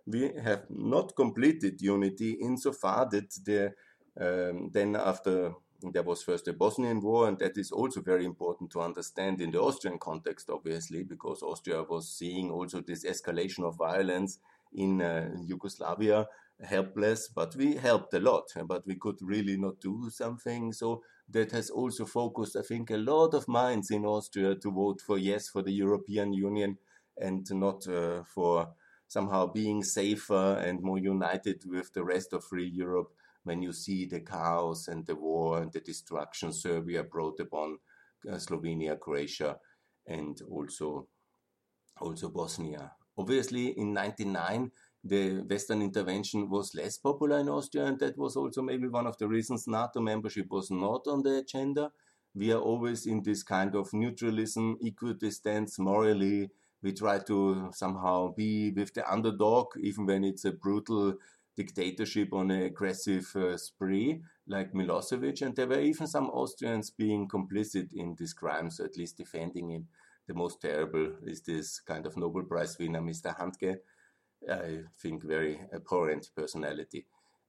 We 0.07 0.33
have 0.43 0.67
not 0.69 1.17
completed 1.17 1.81
unity 1.81 2.33
insofar 2.33 3.09
that 3.11 3.31
the 3.45 3.73
um, 4.21 4.71
then 4.73 4.97
after 4.97 5.53
there 5.93 6.03
was 6.03 6.23
first 6.23 6.47
the 6.47 6.53
Bosnian 6.53 7.01
War, 7.01 7.29
and 7.29 7.39
that 7.39 7.59
is 7.59 7.71
also 7.71 8.01
very 8.01 8.25
important 8.25 8.71
to 8.71 8.81
understand 8.81 9.41
in 9.41 9.51
the 9.51 9.61
Austrian 9.61 9.99
context, 9.99 10.49
obviously, 10.51 11.05
because 11.05 11.43
Austria 11.43 11.83
was 11.83 12.09
seeing 12.09 12.51
also 12.51 12.81
this 12.81 13.05
escalation 13.05 13.65
of 13.65 13.77
violence 13.77 14.39
in 14.73 15.03
uh, 15.03 15.29
Yugoslavia, 15.45 16.27
helpless, 16.63 17.29
but 17.29 17.55
we 17.57 17.77
helped 17.77 18.15
a 18.15 18.21
lot, 18.21 18.45
but 18.67 18.87
we 18.87 18.97
could 18.97 19.17
really 19.21 19.57
not 19.57 19.81
do 19.81 20.09
something. 20.11 20.73
So 20.73 21.03
that 21.29 21.53
has 21.53 21.71
also 21.71 22.07
focused, 22.07 22.57
I 22.57 22.63
think, 22.63 22.91
a 22.91 22.97
lot 22.97 23.35
of 23.35 23.49
minds 23.49 23.91
in 23.91 24.05
Austria 24.05 24.55
to 24.55 24.71
vote 24.71 25.01
for 25.01 25.19
yes 25.19 25.49
for 25.49 25.63
the 25.63 25.73
European 25.73 26.33
Union 26.33 26.79
and 27.19 27.47
not 27.51 27.87
uh, 27.89 28.23
for 28.25 28.69
somehow 29.09 29.47
being 29.47 29.83
safer 29.83 30.61
and 30.65 30.83
more 30.83 30.99
united 30.99 31.63
with 31.67 31.93
the 31.93 32.05
rest 32.05 32.33
of 32.33 32.45
free 32.45 32.69
Europe 32.69 33.13
when 33.47 33.63
you 33.63 33.73
see 33.73 34.07
the 34.07 34.21
chaos 34.21 34.89
and 34.89 35.07
the 35.07 35.15
war 35.15 35.63
and 35.63 35.73
the 35.73 35.81
destruction 35.81 36.53
Serbia 36.53 37.05
brought 37.05 37.41
upon 37.41 37.79
uh, 38.29 38.35
Slovenia, 38.35 38.99
Croatia, 38.99 39.57
and 40.07 40.41
also 40.51 41.07
also 42.01 42.29
Bosnia. 42.29 42.93
Obviously, 43.17 43.69
in 43.79 43.95
99, 43.95 44.71
the 45.03 45.41
Western 45.49 45.81
intervention 45.81 46.51
was 46.51 46.75
less 46.75 46.99
popular 46.99 47.39
in 47.39 47.49
Austria, 47.49 47.87
and 47.87 47.99
that 48.01 48.19
was 48.19 48.37
also 48.37 48.61
maybe 48.61 48.89
one 48.89 49.07
of 49.07 49.17
the 49.19 49.29
reasons 49.29 49.67
NATO 49.67 50.01
membership 50.01 50.47
was 50.51 50.71
not 50.71 51.07
on 51.07 51.23
the 51.23 51.39
agenda. 51.39 51.91
We 52.35 52.53
are 52.53 52.61
always 52.61 53.07
in 53.07 53.23
this 53.23 53.43
kind 53.43 53.75
of 53.75 53.93
neutralism, 53.95 54.77
equidistance, 54.83 55.79
morally. 55.79 56.51
We 56.83 56.93
try 56.93 57.21
to 57.21 57.71
somehow 57.73 58.35
be 58.35 58.73
with 58.73 58.93
the 58.93 59.11
underdog, 59.11 59.69
even 59.81 60.05
when 60.05 60.25
it's 60.25 60.45
a 60.45 60.53
brutal 60.53 61.15
dictatorship 61.57 62.33
on 62.33 62.51
an 62.51 62.63
aggressive 62.63 63.35
uh, 63.35 63.57
spree 63.57 64.21
like 64.47 64.73
Milosevic, 64.73 65.43
and 65.43 65.57
there 65.57 65.67
were 65.67 65.81
even 65.81 66.07
some 66.07 66.31
Austrians 66.31 66.91
being 66.91 67.29
complicit 67.29 67.93
in 67.95 68.15
these 68.19 68.33
crimes, 68.33 68.79
at 68.81 68.97
least 68.97 69.17
defending 69.17 69.71
him. 69.71 69.89
The 70.29 70.35
most 70.35 70.61
terrible 70.61 71.13
is 71.25 71.41
this 71.43 71.81
kind 71.81 72.07
of 72.07 72.17
Nobel 72.17 72.43
Prize 72.43 72.77
winner, 72.79 73.01
Mr. 73.01 73.37
Handke. 73.37 73.79
I 74.51 74.83
think 75.01 75.25
very 75.25 75.61
abhorrent 75.73 76.31
personality. 76.37 77.07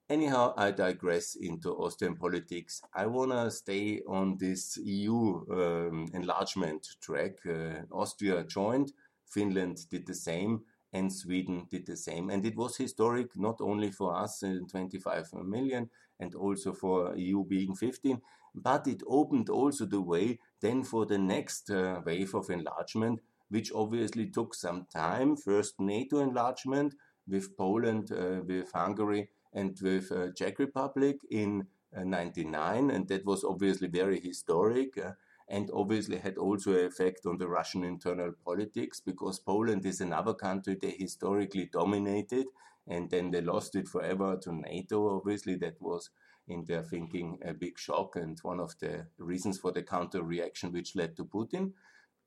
Anyhow, 0.09 0.53
I 0.55 0.71
digress 0.71 1.35
into 1.35 1.73
Austrian 1.73 2.15
politics. 2.15 2.81
I 2.95 3.07
want 3.07 3.31
to 3.31 3.51
stay 3.51 4.01
on 4.07 4.37
this 4.37 4.77
EU 4.77 5.43
um, 5.51 6.07
enlargement 6.13 6.87
track. 7.01 7.39
Uh, 7.45 7.81
Austria 7.91 8.45
joined, 8.45 8.93
Finland 9.25 9.89
did 9.91 10.07
the 10.07 10.15
same 10.15 10.61
and 10.93 11.11
Sweden 11.11 11.67
did 11.69 11.85
the 11.85 11.97
same. 11.97 12.29
And 12.29 12.45
it 12.45 12.55
was 12.55 12.77
historic 12.77 13.35
not 13.35 13.59
only 13.61 13.91
for 13.91 14.15
us, 14.15 14.43
uh, 14.43 14.59
25 14.69 15.33
million, 15.45 15.89
and 16.19 16.33
also 16.35 16.73
for 16.73 17.15
EU 17.15 17.43
being 17.43 17.75
15, 17.75 18.21
but 18.55 18.87
it 18.87 19.03
opened 19.07 19.49
also 19.49 19.85
the 19.85 20.01
way 20.01 20.39
then 20.61 20.83
for 20.83 21.05
the 21.05 21.17
next 21.17 21.69
uh, 21.69 22.01
wave 22.05 22.33
of 22.33 22.49
enlargement, 22.49 23.19
which 23.49 23.71
obviously 23.73 24.27
took 24.27 24.53
some 24.55 24.87
time. 24.91 25.35
First, 25.35 25.79
NATO 25.79 26.19
enlargement 26.19 26.95
with 27.27 27.55
Poland, 27.57 28.11
uh, 28.11 28.41
with 28.45 28.71
Hungary, 28.73 29.29
and 29.53 29.77
with 29.81 30.11
uh, 30.11 30.31
Czech 30.35 30.59
Republic 30.59 31.17
in 31.29 31.67
99, 31.93 32.89
uh, 32.91 32.93
and 32.93 33.07
that 33.07 33.25
was 33.25 33.43
obviously 33.43 33.87
very 33.87 34.19
historic. 34.19 34.97
And 35.49 35.69
obviously 35.73 36.17
had 36.17 36.37
also 36.37 36.71
an 36.73 36.85
effect 36.85 37.25
on 37.25 37.37
the 37.37 37.47
Russian 37.47 37.83
internal 37.83 38.33
politics 38.43 38.99
because 38.99 39.39
Poland 39.39 39.85
is 39.85 40.01
another 40.01 40.33
country 40.33 40.75
they 40.79 40.91
historically 40.91 41.69
dominated 41.71 42.47
and 42.87 43.09
then 43.09 43.31
they 43.31 43.41
lost 43.41 43.75
it 43.75 43.87
forever 43.87 44.37
to 44.41 44.53
NATO. 44.53 45.15
Obviously, 45.17 45.55
that 45.55 45.81
was 45.81 46.09
in 46.47 46.63
their 46.65 46.83
thinking 46.83 47.39
a 47.45 47.53
big 47.53 47.77
shock 47.77 48.15
and 48.15 48.39
one 48.39 48.59
of 48.59 48.77
the 48.79 49.05
reasons 49.17 49.59
for 49.59 49.71
the 49.71 49.83
counter 49.83 50.23
reaction 50.23 50.71
which 50.71 50.95
led 50.95 51.15
to 51.17 51.25
Putin. 51.25 51.73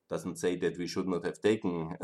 Doesn't 0.09 0.38
say 0.38 0.56
that 0.56 0.76
we 0.76 0.87
should 0.87 1.09
not 1.09 1.24
have 1.24 1.40
taken, 1.40 1.96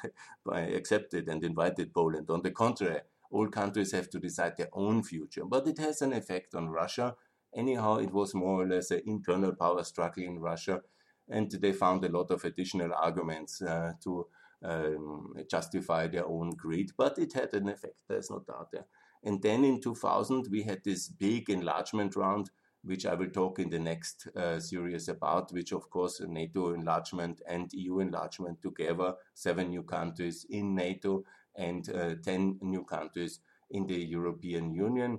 accepted 0.52 1.28
and 1.28 1.42
invited 1.44 1.92
Poland. 1.92 2.30
On 2.30 2.40
the 2.40 2.52
contrary, 2.52 3.00
all 3.30 3.48
countries 3.48 3.92
have 3.92 4.08
to 4.10 4.18
decide 4.18 4.56
their 4.56 4.70
own 4.72 5.02
future, 5.02 5.44
but 5.44 5.66
it 5.66 5.78
has 5.78 6.00
an 6.00 6.12
effect 6.12 6.54
on 6.54 6.70
Russia. 6.70 7.16
Anyhow, 7.54 7.96
it 7.96 8.12
was 8.12 8.34
more 8.34 8.62
or 8.62 8.66
less 8.66 8.90
an 8.90 9.02
internal 9.06 9.54
power 9.54 9.82
struggle 9.84 10.22
in 10.22 10.38
Russia, 10.38 10.80
and 11.28 11.50
they 11.50 11.72
found 11.72 12.04
a 12.04 12.08
lot 12.08 12.30
of 12.30 12.44
additional 12.44 12.92
arguments 12.94 13.62
uh, 13.62 13.92
to 14.04 14.26
um, 14.64 15.34
justify 15.50 16.06
their 16.06 16.26
own 16.26 16.50
greed, 16.50 16.90
but 16.96 17.18
it 17.18 17.32
had 17.32 17.54
an 17.54 17.68
effect, 17.68 17.94
there's 18.08 18.30
no 18.30 18.40
doubt 18.40 18.68
there. 18.72 18.86
And 19.24 19.42
then 19.42 19.64
in 19.64 19.80
2000, 19.80 20.48
we 20.50 20.62
had 20.62 20.82
this 20.84 21.08
big 21.08 21.50
enlargement 21.50 22.16
round, 22.16 22.50
which 22.84 23.06
I 23.06 23.14
will 23.14 23.30
talk 23.30 23.58
in 23.58 23.70
the 23.70 23.78
next 23.78 24.28
uh, 24.36 24.60
series 24.60 25.08
about, 25.08 25.52
which 25.52 25.72
of 25.72 25.90
course 25.90 26.20
NATO 26.20 26.72
enlargement 26.72 27.40
and 27.46 27.70
EU 27.72 27.98
enlargement 27.98 28.62
together, 28.62 29.14
seven 29.34 29.70
new 29.70 29.82
countries 29.82 30.46
in 30.48 30.74
NATO 30.74 31.24
and 31.56 31.88
uh, 31.90 32.14
10 32.22 32.58
new 32.62 32.84
countries 32.84 33.40
in 33.70 33.86
the 33.86 33.96
European 33.96 34.72
Union. 34.72 35.18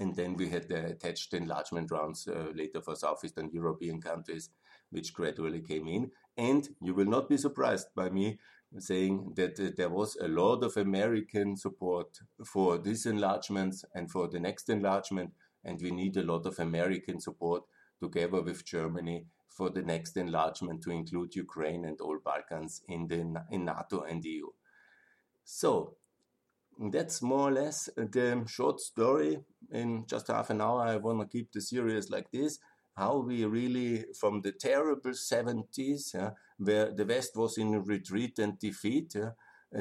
And 0.00 0.14
then 0.16 0.36
we 0.36 0.48
had 0.48 0.68
the 0.68 0.86
attached 0.86 1.34
enlargement 1.34 1.90
rounds 1.90 2.26
uh, 2.26 2.50
later 2.54 2.80
for 2.80 2.96
Southeastern 2.96 3.50
European 3.52 4.00
countries, 4.00 4.50
which 4.90 5.12
gradually 5.12 5.60
came 5.60 5.88
in. 5.88 6.10
And 6.36 6.68
you 6.80 6.94
will 6.94 7.06
not 7.06 7.28
be 7.28 7.36
surprised 7.36 7.88
by 7.94 8.10
me 8.10 8.38
saying 8.78 9.34
that 9.36 9.58
uh, 9.60 9.70
there 9.76 9.88
was 9.90 10.16
a 10.16 10.28
lot 10.28 10.64
of 10.64 10.76
American 10.76 11.56
support 11.56 12.18
for 12.44 12.78
this 12.78 13.06
enlargement 13.06 13.76
and 13.94 14.10
for 14.10 14.28
the 14.28 14.40
next 14.40 14.68
enlargement, 14.68 15.30
and 15.64 15.80
we 15.80 15.90
need 15.90 16.16
a 16.16 16.22
lot 16.22 16.46
of 16.46 16.58
American 16.58 17.20
support 17.20 17.62
together 18.02 18.42
with 18.42 18.64
Germany 18.64 19.26
for 19.48 19.70
the 19.70 19.82
next 19.82 20.16
enlargement 20.16 20.82
to 20.82 20.90
include 20.90 21.36
Ukraine 21.36 21.84
and 21.84 22.00
all 22.00 22.18
Balkans 22.24 22.82
in 22.88 23.06
the 23.06 23.44
in 23.50 23.64
NATO 23.64 24.02
and 24.02 24.24
EU. 24.24 24.48
So 25.44 25.96
that's 26.78 27.22
more 27.22 27.48
or 27.48 27.52
less 27.52 27.88
the 27.96 28.44
short 28.46 28.80
story. 28.80 29.38
In 29.72 30.06
just 30.06 30.28
half 30.28 30.50
an 30.50 30.60
hour, 30.60 30.82
I 30.82 30.96
want 30.96 31.20
to 31.20 31.26
keep 31.26 31.52
the 31.52 31.60
series 31.60 32.10
like 32.10 32.30
this 32.30 32.58
how 32.96 33.18
we 33.18 33.44
really, 33.44 34.04
from 34.18 34.40
the 34.42 34.52
terrible 34.52 35.10
70s, 35.10 36.14
uh, 36.14 36.30
where 36.58 36.92
the 36.92 37.04
West 37.04 37.36
was 37.36 37.58
in 37.58 37.82
retreat 37.82 38.38
and 38.38 38.58
defeat, 38.58 39.16
uh, 39.16 39.30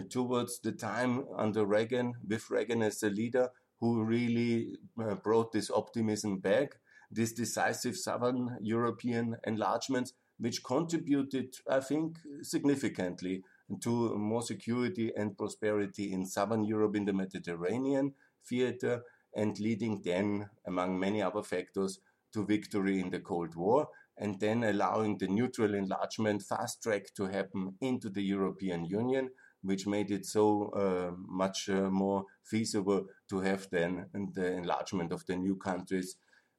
towards 0.10 0.60
the 0.60 0.72
time 0.72 1.26
under 1.38 1.66
Reagan, 1.66 2.14
with 2.28 2.50
Reagan 2.50 2.82
as 2.82 3.00
the 3.00 3.10
leader, 3.10 3.50
who 3.80 4.04
really 4.04 4.78
uh, 5.00 5.16
brought 5.16 5.52
this 5.52 5.70
optimism 5.70 6.40
back, 6.40 6.80
this 7.12 7.34
decisive 7.34 7.96
southern 7.96 8.58
European 8.62 9.38
enlargements, 9.46 10.14
which 10.40 10.64
contributed, 10.64 11.56
I 11.70 11.82
think, 11.82 12.18
significantly 12.42 13.44
to 13.82 14.16
more 14.16 14.42
security 14.42 15.12
and 15.16 15.38
prosperity 15.38 16.12
in 16.12 16.26
southern 16.26 16.64
Europe 16.64 16.96
in 16.96 17.06
the 17.06 17.14
Mediterranean 17.14 18.14
theater, 18.48 19.04
and 19.36 19.60
leading 19.60 20.02
then, 20.04 20.50
among 20.68 21.00
many 21.00 21.22
other 21.22 21.44
factors, 21.44 22.00
to 22.34 22.46
victory 22.46 23.00
in 23.00 23.10
the 23.10 23.20
Cold 23.20 23.56
War, 23.56 23.88
and 24.18 24.40
then 24.40 24.64
allowing 24.64 25.18
the 25.18 25.28
neutral 25.28 25.74
enlargement 25.74 26.44
fast 26.44 26.84
track 26.84 27.14
to 27.16 27.26
happen 27.26 27.76
into 27.82 28.10
the 28.10 28.22
European 28.22 28.86
Union, 28.86 29.30
which 29.62 29.88
made 29.88 30.12
it 30.12 30.26
so 30.26 30.70
uh, 30.70 31.12
much 31.18 31.70
uh, 31.70 31.90
more 31.90 32.26
feasible 32.44 33.08
to 33.30 33.40
have 33.40 33.68
then 33.72 34.06
the 34.34 34.54
enlargement 34.54 35.12
of 35.12 35.26
the 35.26 35.36
new 35.36 35.56
countries 35.56 36.16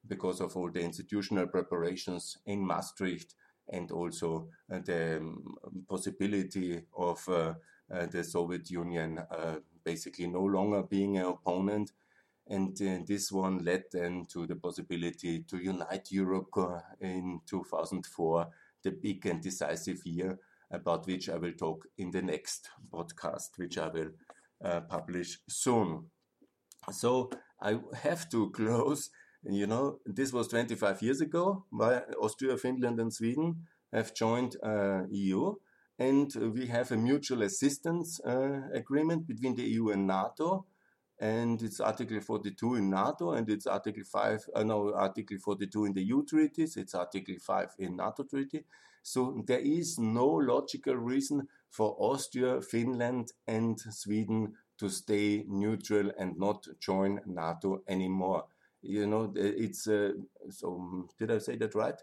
because 0.07 0.41
of 0.41 0.55
all 0.55 0.71
the 0.71 0.81
institutional 0.81 1.47
preparations 1.47 2.37
in 2.45 2.65
Maastricht 2.65 3.35
and 3.69 3.91
also 3.91 4.49
uh, 4.71 4.79
the 4.85 5.17
um, 5.17 5.55
possibility 5.87 6.81
of 6.97 7.27
uh, 7.29 7.53
uh, 7.93 8.05
the 8.07 8.23
Soviet 8.23 8.69
Union 8.69 9.19
basically 9.83 10.27
no 10.27 10.41
longer 10.41 10.81
being 10.83 11.17
an 11.17 11.25
opponent 11.25 11.91
and 12.47 12.77
this 13.07 13.31
one 13.31 13.63
led 13.63 13.85
then 13.91 14.25
to 14.31 14.45
the 14.45 14.55
possibility 14.55 15.43
to 15.43 15.57
unite 15.57 16.11
Europe 16.11 16.49
in 17.01 17.39
2004, 17.47 18.47
the 18.83 18.91
big 18.91 19.25
and 19.25 19.41
decisive 19.41 20.05
year 20.05 20.37
about 20.69 21.07
which 21.07 21.29
I 21.29 21.37
will 21.37 21.53
talk 21.53 21.87
in 21.97 22.11
the 22.11 22.21
next 22.21 22.69
podcast, 22.93 23.57
which 23.57 23.77
I 23.77 23.87
will 23.87 24.11
uh, 24.63 24.81
publish 24.81 25.39
soon. 25.47 26.05
So 26.91 27.31
I 27.59 27.79
have 28.03 28.29
to 28.29 28.49
close. 28.55 29.09
You 29.47 29.67
know, 29.67 29.99
this 30.05 30.33
was 30.33 30.47
25 30.47 31.01
years 31.01 31.21
ago. 31.21 31.65
Austria, 32.21 32.57
Finland, 32.57 32.99
and 32.99 33.13
Sweden 33.13 33.67
have 33.93 34.13
joined 34.13 34.55
uh, 34.63 35.03
EU, 35.09 35.53
and 35.99 36.33
we 36.53 36.67
have 36.67 36.91
a 36.91 36.97
mutual 36.97 37.43
assistance 37.43 38.19
uh, 38.25 38.61
agreement 38.73 39.27
between 39.27 39.55
the 39.55 39.63
EU 39.63 39.89
and 39.89 40.07
NATO 40.07 40.65
and 41.19 41.61
it's 41.61 41.79
Article 41.79 42.19
42 42.19 42.75
in 42.75 42.89
NATO, 42.89 43.31
and 43.31 43.49
it's 43.49 43.67
Article 43.67 44.03
5, 44.03 44.49
uh, 44.55 44.63
no, 44.63 44.93
Article 44.93 45.37
42 45.37 45.85
in 45.85 45.93
the 45.93 46.03
EU 46.03 46.25
treaties, 46.25 46.75
it's 46.75 46.93
Article 46.93 47.35
5 47.39 47.75
in 47.79 47.95
NATO 47.95 48.23
treaty. 48.23 48.65
So 49.01 49.41
there 49.45 49.59
is 49.59 49.97
no 49.97 50.25
logical 50.27 50.95
reason 50.95 51.47
for 51.69 51.95
Austria, 51.99 52.61
Finland, 52.61 53.31
and 53.47 53.79
Sweden 53.79 54.53
to 54.77 54.89
stay 54.89 55.45
neutral 55.47 56.11
and 56.19 56.37
not 56.37 56.65
join 56.81 57.21
NATO 57.25 57.81
anymore. 57.87 58.45
You 58.87 59.07
know, 59.07 59.33
it's 59.35 59.87
uh, 59.87 60.11
so. 60.49 61.07
Did 61.19 61.31
I 61.31 61.37
say 61.39 61.55
that 61.57 61.75
right? 61.75 61.99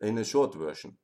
In 0.00 0.18
a 0.18 0.24
short 0.24 0.54
version, 0.54 0.96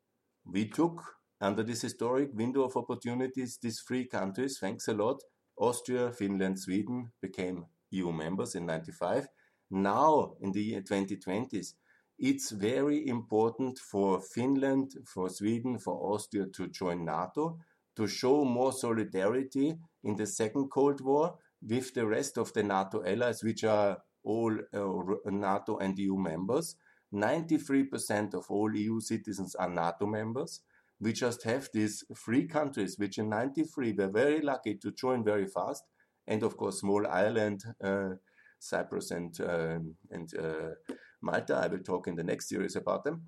we 0.44 0.68
took 0.68 1.02
under 1.40 1.62
this 1.62 1.82
historic 1.82 2.30
window 2.34 2.62
of 2.64 2.76
opportunities 2.76 3.58
these 3.62 3.80
three 3.86 4.06
countries. 4.06 4.58
Thanks 4.58 4.88
a 4.88 4.94
lot 4.94 5.20
Austria, 5.58 6.12
Finland, 6.12 6.58
Sweden 6.58 7.12
became 7.20 7.66
EU 7.90 8.12
members 8.12 8.54
in 8.54 8.66
95. 8.66 9.26
Now, 9.70 10.34
in 10.40 10.52
the 10.52 10.62
year 10.62 10.82
2020s, 10.82 11.74
it's 12.18 12.50
very 12.50 13.06
important 13.06 13.78
for 13.78 14.20
Finland, 14.20 14.92
for 15.04 15.28
Sweden, 15.28 15.78
for 15.78 16.14
Austria 16.14 16.46
to 16.54 16.68
join 16.68 17.04
NATO, 17.04 17.58
to 17.96 18.06
show 18.06 18.44
more 18.44 18.72
solidarity 18.72 19.76
in 20.04 20.16
the 20.16 20.26
second 20.26 20.68
Cold 20.70 21.00
War 21.00 21.36
with 21.62 21.92
the 21.94 22.06
rest 22.06 22.38
of 22.38 22.52
the 22.52 22.62
NATO 22.62 23.04
allies, 23.04 23.42
which 23.42 23.64
are 23.64 23.98
all 24.28 24.52
uh, 24.74 25.30
NATO 25.30 25.78
and 25.78 25.98
EU 25.98 26.16
members. 26.16 26.76
93% 27.12 28.34
of 28.34 28.44
all 28.50 28.74
EU 28.74 29.00
citizens 29.00 29.54
are 29.54 29.70
NATO 29.70 30.06
members 30.06 30.60
we 31.00 31.12
just 31.12 31.44
have 31.44 31.68
these 31.72 32.04
three 32.16 32.46
countries, 32.46 32.98
which 32.98 33.18
in 33.18 33.28
93 33.28 33.92
were 33.92 34.08
very 34.08 34.40
lucky 34.40 34.74
to 34.76 34.90
join 34.92 35.24
very 35.24 35.46
fast. 35.46 35.84
And 36.26 36.42
of 36.42 36.56
course, 36.56 36.80
small 36.80 37.06
Ireland, 37.06 37.62
uh, 37.82 38.10
Cyprus, 38.58 39.10
and, 39.12 39.40
uh, 39.40 39.78
and 40.10 40.28
uh, 40.36 40.74
Malta. 41.22 41.56
I 41.56 41.68
will 41.68 41.78
talk 41.78 42.08
in 42.08 42.16
the 42.16 42.24
next 42.24 42.48
series 42.48 42.76
about 42.76 43.04
them. 43.04 43.26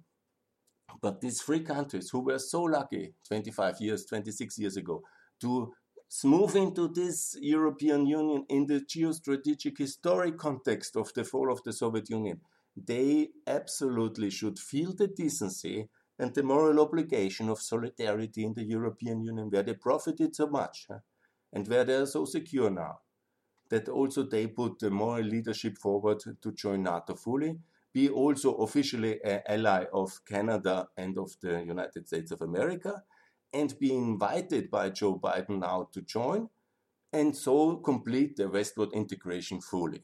But 1.01 1.21
these 1.21 1.41
three 1.41 1.61
countries 1.61 2.11
who 2.11 2.25
were 2.25 2.41
so 2.41 2.63
lucky 2.63 3.15
25 3.29 3.77
years, 3.81 4.05
26 4.07 4.59
years 4.59 4.77
ago 4.77 5.03
to 5.41 5.73
move 6.25 6.57
into 6.57 6.89
this 6.89 7.37
European 7.41 8.05
Union 8.07 8.45
in 8.49 8.67
the 8.67 8.81
geostrategic 8.81 9.79
historic 9.79 10.37
context 10.39 10.97
of 10.97 11.13
the 11.15 11.25
fall 11.25 11.53
of 11.53 11.63
the 11.63 11.73
Soviet 11.73 12.11
Union, 12.11 12.41
they 12.77 13.29
absolutely 13.47 14.31
should 14.31 14.59
feel 14.59 14.93
the 14.93 15.07
decency 15.07 15.89
and 16.19 16.35
the 16.35 16.43
moral 16.43 16.81
obligation 16.81 17.49
of 17.49 17.61
solidarity 17.61 18.45
in 18.45 18.55
the 18.55 18.65
European 18.65 19.23
Union, 19.23 19.51
where 19.51 19.63
they 19.63 19.75
profited 19.75 20.35
so 20.35 20.47
much 20.47 20.87
and 21.53 21.67
where 21.69 21.85
they 21.85 21.95
are 21.95 22.07
so 22.07 22.25
secure 22.25 22.71
now, 22.71 22.99
that 23.71 23.89
also 23.89 24.23
they 24.25 24.47
put 24.47 24.79
the 24.79 24.91
moral 24.91 25.25
leadership 25.25 25.79
forward 25.79 26.21
to 26.43 26.53
join 26.53 26.83
NATO 26.83 27.15
fully, 27.15 27.59
be 27.93 28.09
also 28.09 28.55
officially 28.57 29.23
an 29.25 29.43
ally 29.49 29.87
of 29.93 30.21
Canada 30.27 30.89
and 30.97 31.19
of 31.19 31.31
the 31.41 31.63
United 31.63 32.07
States 32.07 32.31
of 32.33 32.43
America, 32.43 33.03
and 33.53 33.79
be 33.79 33.95
invited 33.95 34.71
by 34.71 34.91
Joe 34.91 35.19
Biden 35.19 35.61
now 35.61 35.89
to 35.93 36.03
join, 36.03 36.49
and 37.13 37.37
so 37.37 37.77
complete 37.77 38.37
the 38.37 38.49
westward 38.49 38.93
integration 38.93 39.61
fully. 39.61 40.03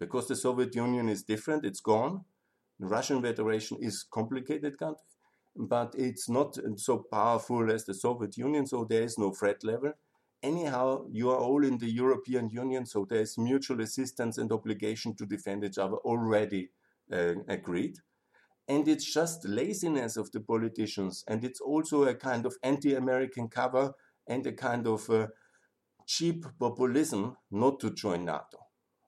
Because 0.00 0.28
the 0.28 0.36
Soviet 0.36 0.74
Union 0.74 1.08
is 1.08 1.22
different, 1.22 1.64
it's 1.64 1.80
gone. 1.80 2.24
The 2.78 2.86
Russian 2.86 3.20
Federation 3.22 3.78
is 3.80 4.04
complicated 4.10 4.78
country 4.78 5.02
but 5.58 5.94
it's 5.98 6.28
not 6.28 6.56
so 6.76 6.98
powerful 7.10 7.70
as 7.70 7.84
the 7.84 7.94
Soviet 7.94 8.36
Union, 8.36 8.66
so 8.66 8.84
there 8.84 9.02
is 9.02 9.18
no 9.18 9.32
threat 9.32 9.64
level. 9.64 9.92
Anyhow, 10.42 11.06
you 11.10 11.30
are 11.30 11.38
all 11.38 11.64
in 11.64 11.78
the 11.78 11.90
European 11.90 12.48
Union, 12.48 12.86
so 12.86 13.04
there's 13.04 13.36
mutual 13.36 13.80
assistance 13.80 14.38
and 14.38 14.52
obligation 14.52 15.16
to 15.16 15.26
defend 15.26 15.64
each 15.64 15.78
other 15.78 15.96
already 15.96 16.70
uh, 17.12 17.34
agreed. 17.48 17.98
And 18.68 18.86
it's 18.86 19.12
just 19.12 19.48
laziness 19.48 20.16
of 20.16 20.30
the 20.32 20.40
politicians, 20.40 21.24
and 21.26 21.42
it's 21.42 21.60
also 21.60 22.04
a 22.04 22.14
kind 22.14 22.44
of 22.44 22.54
anti 22.62 22.94
American 22.94 23.48
cover 23.48 23.94
and 24.26 24.46
a 24.46 24.52
kind 24.52 24.86
of 24.86 25.08
uh, 25.08 25.28
cheap 26.06 26.44
populism 26.60 27.36
not 27.50 27.80
to 27.80 27.90
join 27.90 28.26
NATO. 28.26 28.58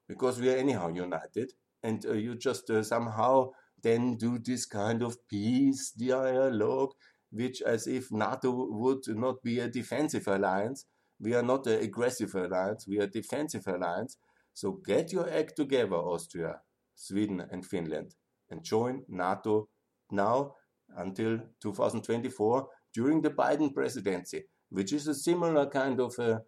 Because 0.08 0.40
we 0.40 0.50
are 0.50 0.56
anyhow 0.56 0.88
united. 0.88 1.52
And 1.82 2.04
uh, 2.06 2.12
you 2.12 2.36
just 2.36 2.70
uh, 2.70 2.82
somehow 2.82 3.50
then 3.82 4.16
do 4.16 4.38
this 4.38 4.66
kind 4.66 5.02
of 5.02 5.16
peace 5.28 5.92
dialogue 5.92 6.92
which 7.30 7.62
as 7.62 7.86
if 7.86 8.10
NATO 8.10 8.50
would 8.50 9.04
not 9.08 9.42
be 9.42 9.60
a 9.60 9.68
defensive 9.68 10.26
alliance. 10.26 10.86
We 11.20 11.34
are 11.34 11.42
not 11.42 11.66
an 11.66 11.80
aggressive 11.80 12.34
alliance. 12.34 12.86
We 12.88 12.98
are 12.98 13.04
a 13.04 13.10
defensive 13.10 13.66
alliance. 13.66 14.16
So 14.52 14.80
get 14.84 15.12
your 15.12 15.30
act 15.30 15.56
together 15.56 15.94
Austria 15.94 16.60
Sweden 16.94 17.40
and 17.50 17.64
Finland 17.64 18.14
and 18.50 18.62
join 18.62 19.04
NATO 19.08 19.68
now 20.10 20.54
until 20.96 21.38
2024 21.60 22.68
during 22.92 23.20
the 23.20 23.30
Biden 23.30 23.72
presidency, 23.72 24.44
which 24.70 24.92
is 24.92 25.06
a 25.06 25.14
similar 25.14 25.66
kind 25.66 26.00
of 26.00 26.18
a 26.18 26.42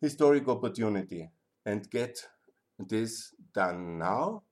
historic 0.00 0.48
opportunity. 0.48 1.30
And 1.64 1.88
get 1.90 2.18
this 2.78 3.34
done 3.54 3.98
now 3.98 4.42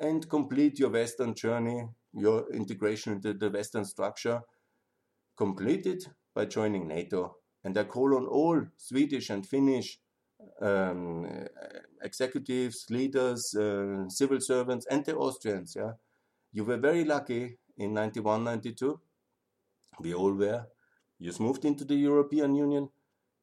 and 0.00 0.28
complete 0.28 0.78
your 0.78 0.90
Western 0.90 1.34
journey, 1.34 1.84
your 2.12 2.52
integration 2.52 3.14
into 3.14 3.34
the 3.34 3.50
Western 3.50 3.84
structure, 3.84 4.40
completed 5.36 6.04
by 6.34 6.46
joining 6.46 6.88
NATO. 6.88 7.36
And 7.62 7.76
I 7.78 7.84
call 7.84 8.16
on 8.16 8.26
all 8.26 8.60
Swedish 8.76 9.30
and 9.30 9.46
Finnish 9.46 9.98
um, 10.60 11.46
executives, 12.02 12.86
leaders, 12.90 13.54
uh, 13.54 14.08
civil 14.08 14.40
servants, 14.40 14.86
and 14.90 15.04
the 15.04 15.16
Austrians. 15.16 15.74
Yeah, 15.76 15.92
you 16.54 16.64
were 16.64 16.76
very 16.76 17.04
lucky 17.04 17.58
in 17.76 17.92
91, 17.94 18.44
92. 18.44 19.00
We 19.98 20.14
all 20.14 20.32
were. 20.32 20.66
You 21.18 21.32
moved 21.40 21.64
into 21.64 21.84
the 21.84 21.96
European 21.96 22.54
Union, 22.54 22.90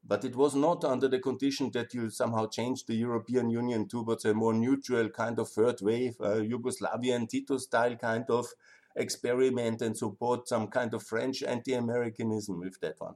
but 0.02 0.24
it 0.24 0.36
was 0.36 0.56
not 0.56 0.86
under 0.86 1.10
the 1.10 1.19
condition 1.19 1.71
that 1.74 1.93
you 1.93 2.10
somehow 2.10 2.47
changed 2.47 2.88
the 2.88 2.95
European 2.95 3.50
Union 3.50 3.88
towards 3.89 4.24
a 4.24 4.34
more 4.34 4.54
neutral 4.54 5.10
kind 5.10 5.38
of 5.39 5.50
third 5.50 5.82
wave, 5.82 6.15
uh, 6.21 6.36
Yugoslavian 6.36 7.28
Tito 7.28 7.58
style 7.58 7.97
kind 7.97 8.26
of 8.30 8.47
experiment 8.95 9.82
and 9.82 9.97
support 9.97 10.47
some 10.47 10.67
kind 10.67 10.93
of 10.93 11.04
French 11.04 11.43
anti 11.43 11.74
Americanism 11.74 12.60
with 12.60 12.80
that 12.80 12.95
one. 13.00 13.15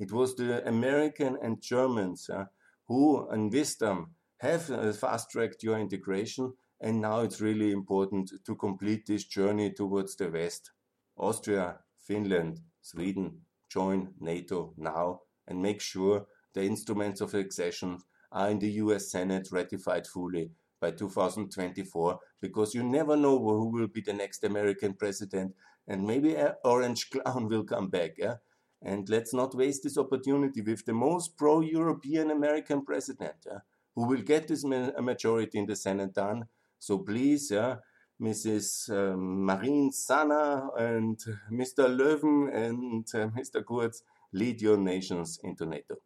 It 0.00 0.10
was 0.10 0.34
the 0.34 0.66
American 0.66 1.38
and 1.40 1.62
Germans 1.62 2.28
uh, 2.28 2.46
who, 2.88 3.30
in 3.32 3.50
wisdom, 3.50 4.14
have 4.38 4.68
uh, 4.70 4.92
fast 4.92 5.30
tracked 5.30 5.62
your 5.62 5.78
integration 5.78 6.54
and 6.80 7.00
now 7.00 7.20
it's 7.20 7.40
really 7.40 7.72
important 7.72 8.32
to 8.44 8.54
complete 8.54 9.06
this 9.06 9.24
journey 9.24 9.72
towards 9.72 10.16
the 10.16 10.30
West. 10.30 10.70
Austria, 11.16 11.78
Finland, 11.98 12.60
Sweden 12.80 13.40
join 13.68 14.14
NATO 14.20 14.72
now 14.76 15.20
and 15.46 15.60
make 15.60 15.80
sure 15.80 16.26
the 16.54 16.62
instruments 16.62 17.20
of 17.20 17.34
accession 17.34 17.98
are 18.30 18.50
in 18.50 18.58
the 18.58 18.70
US 18.82 19.10
Senate 19.10 19.48
ratified 19.50 20.06
fully 20.06 20.50
by 20.80 20.92
2024 20.92 22.18
because 22.40 22.74
you 22.74 22.82
never 22.82 23.16
know 23.16 23.38
who 23.38 23.70
will 23.70 23.88
be 23.88 24.00
the 24.00 24.12
next 24.12 24.44
American 24.44 24.94
president 24.94 25.54
and 25.88 26.06
maybe 26.06 26.36
an 26.36 26.52
Orange 26.64 27.10
Clown 27.10 27.48
will 27.48 27.64
come 27.64 27.88
back. 27.88 28.12
Yeah? 28.18 28.36
And 28.82 29.08
let's 29.08 29.34
not 29.34 29.56
waste 29.56 29.82
this 29.82 29.98
opportunity 29.98 30.60
with 30.60 30.84
the 30.84 30.92
most 30.92 31.36
pro 31.36 31.60
European 31.60 32.30
American 32.30 32.84
president 32.84 33.34
yeah, 33.44 33.58
who 33.96 34.06
will 34.06 34.22
get 34.22 34.46
this 34.46 34.64
majority 34.64 35.58
in 35.58 35.66
the 35.66 35.74
Senate 35.74 36.14
done 36.14 36.44
so 36.78 36.98
please, 36.98 37.50
yeah, 37.50 37.76
Mrs. 38.20 38.90
Um, 38.90 39.44
Marine 39.44 39.92
Sana 39.92 40.68
and 40.76 41.18
Mr. 41.50 41.86
Löfven 41.88 42.52
and 42.54 43.06
uh, 43.14 43.28
Mr. 43.28 43.64
Kurz 43.64 44.02
lead 44.32 44.60
your 44.60 44.76
nations 44.76 45.38
into 45.44 45.66
NATO. 45.66 45.96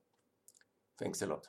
Thanks 0.98 1.22
a 1.22 1.26
lot. 1.26 1.48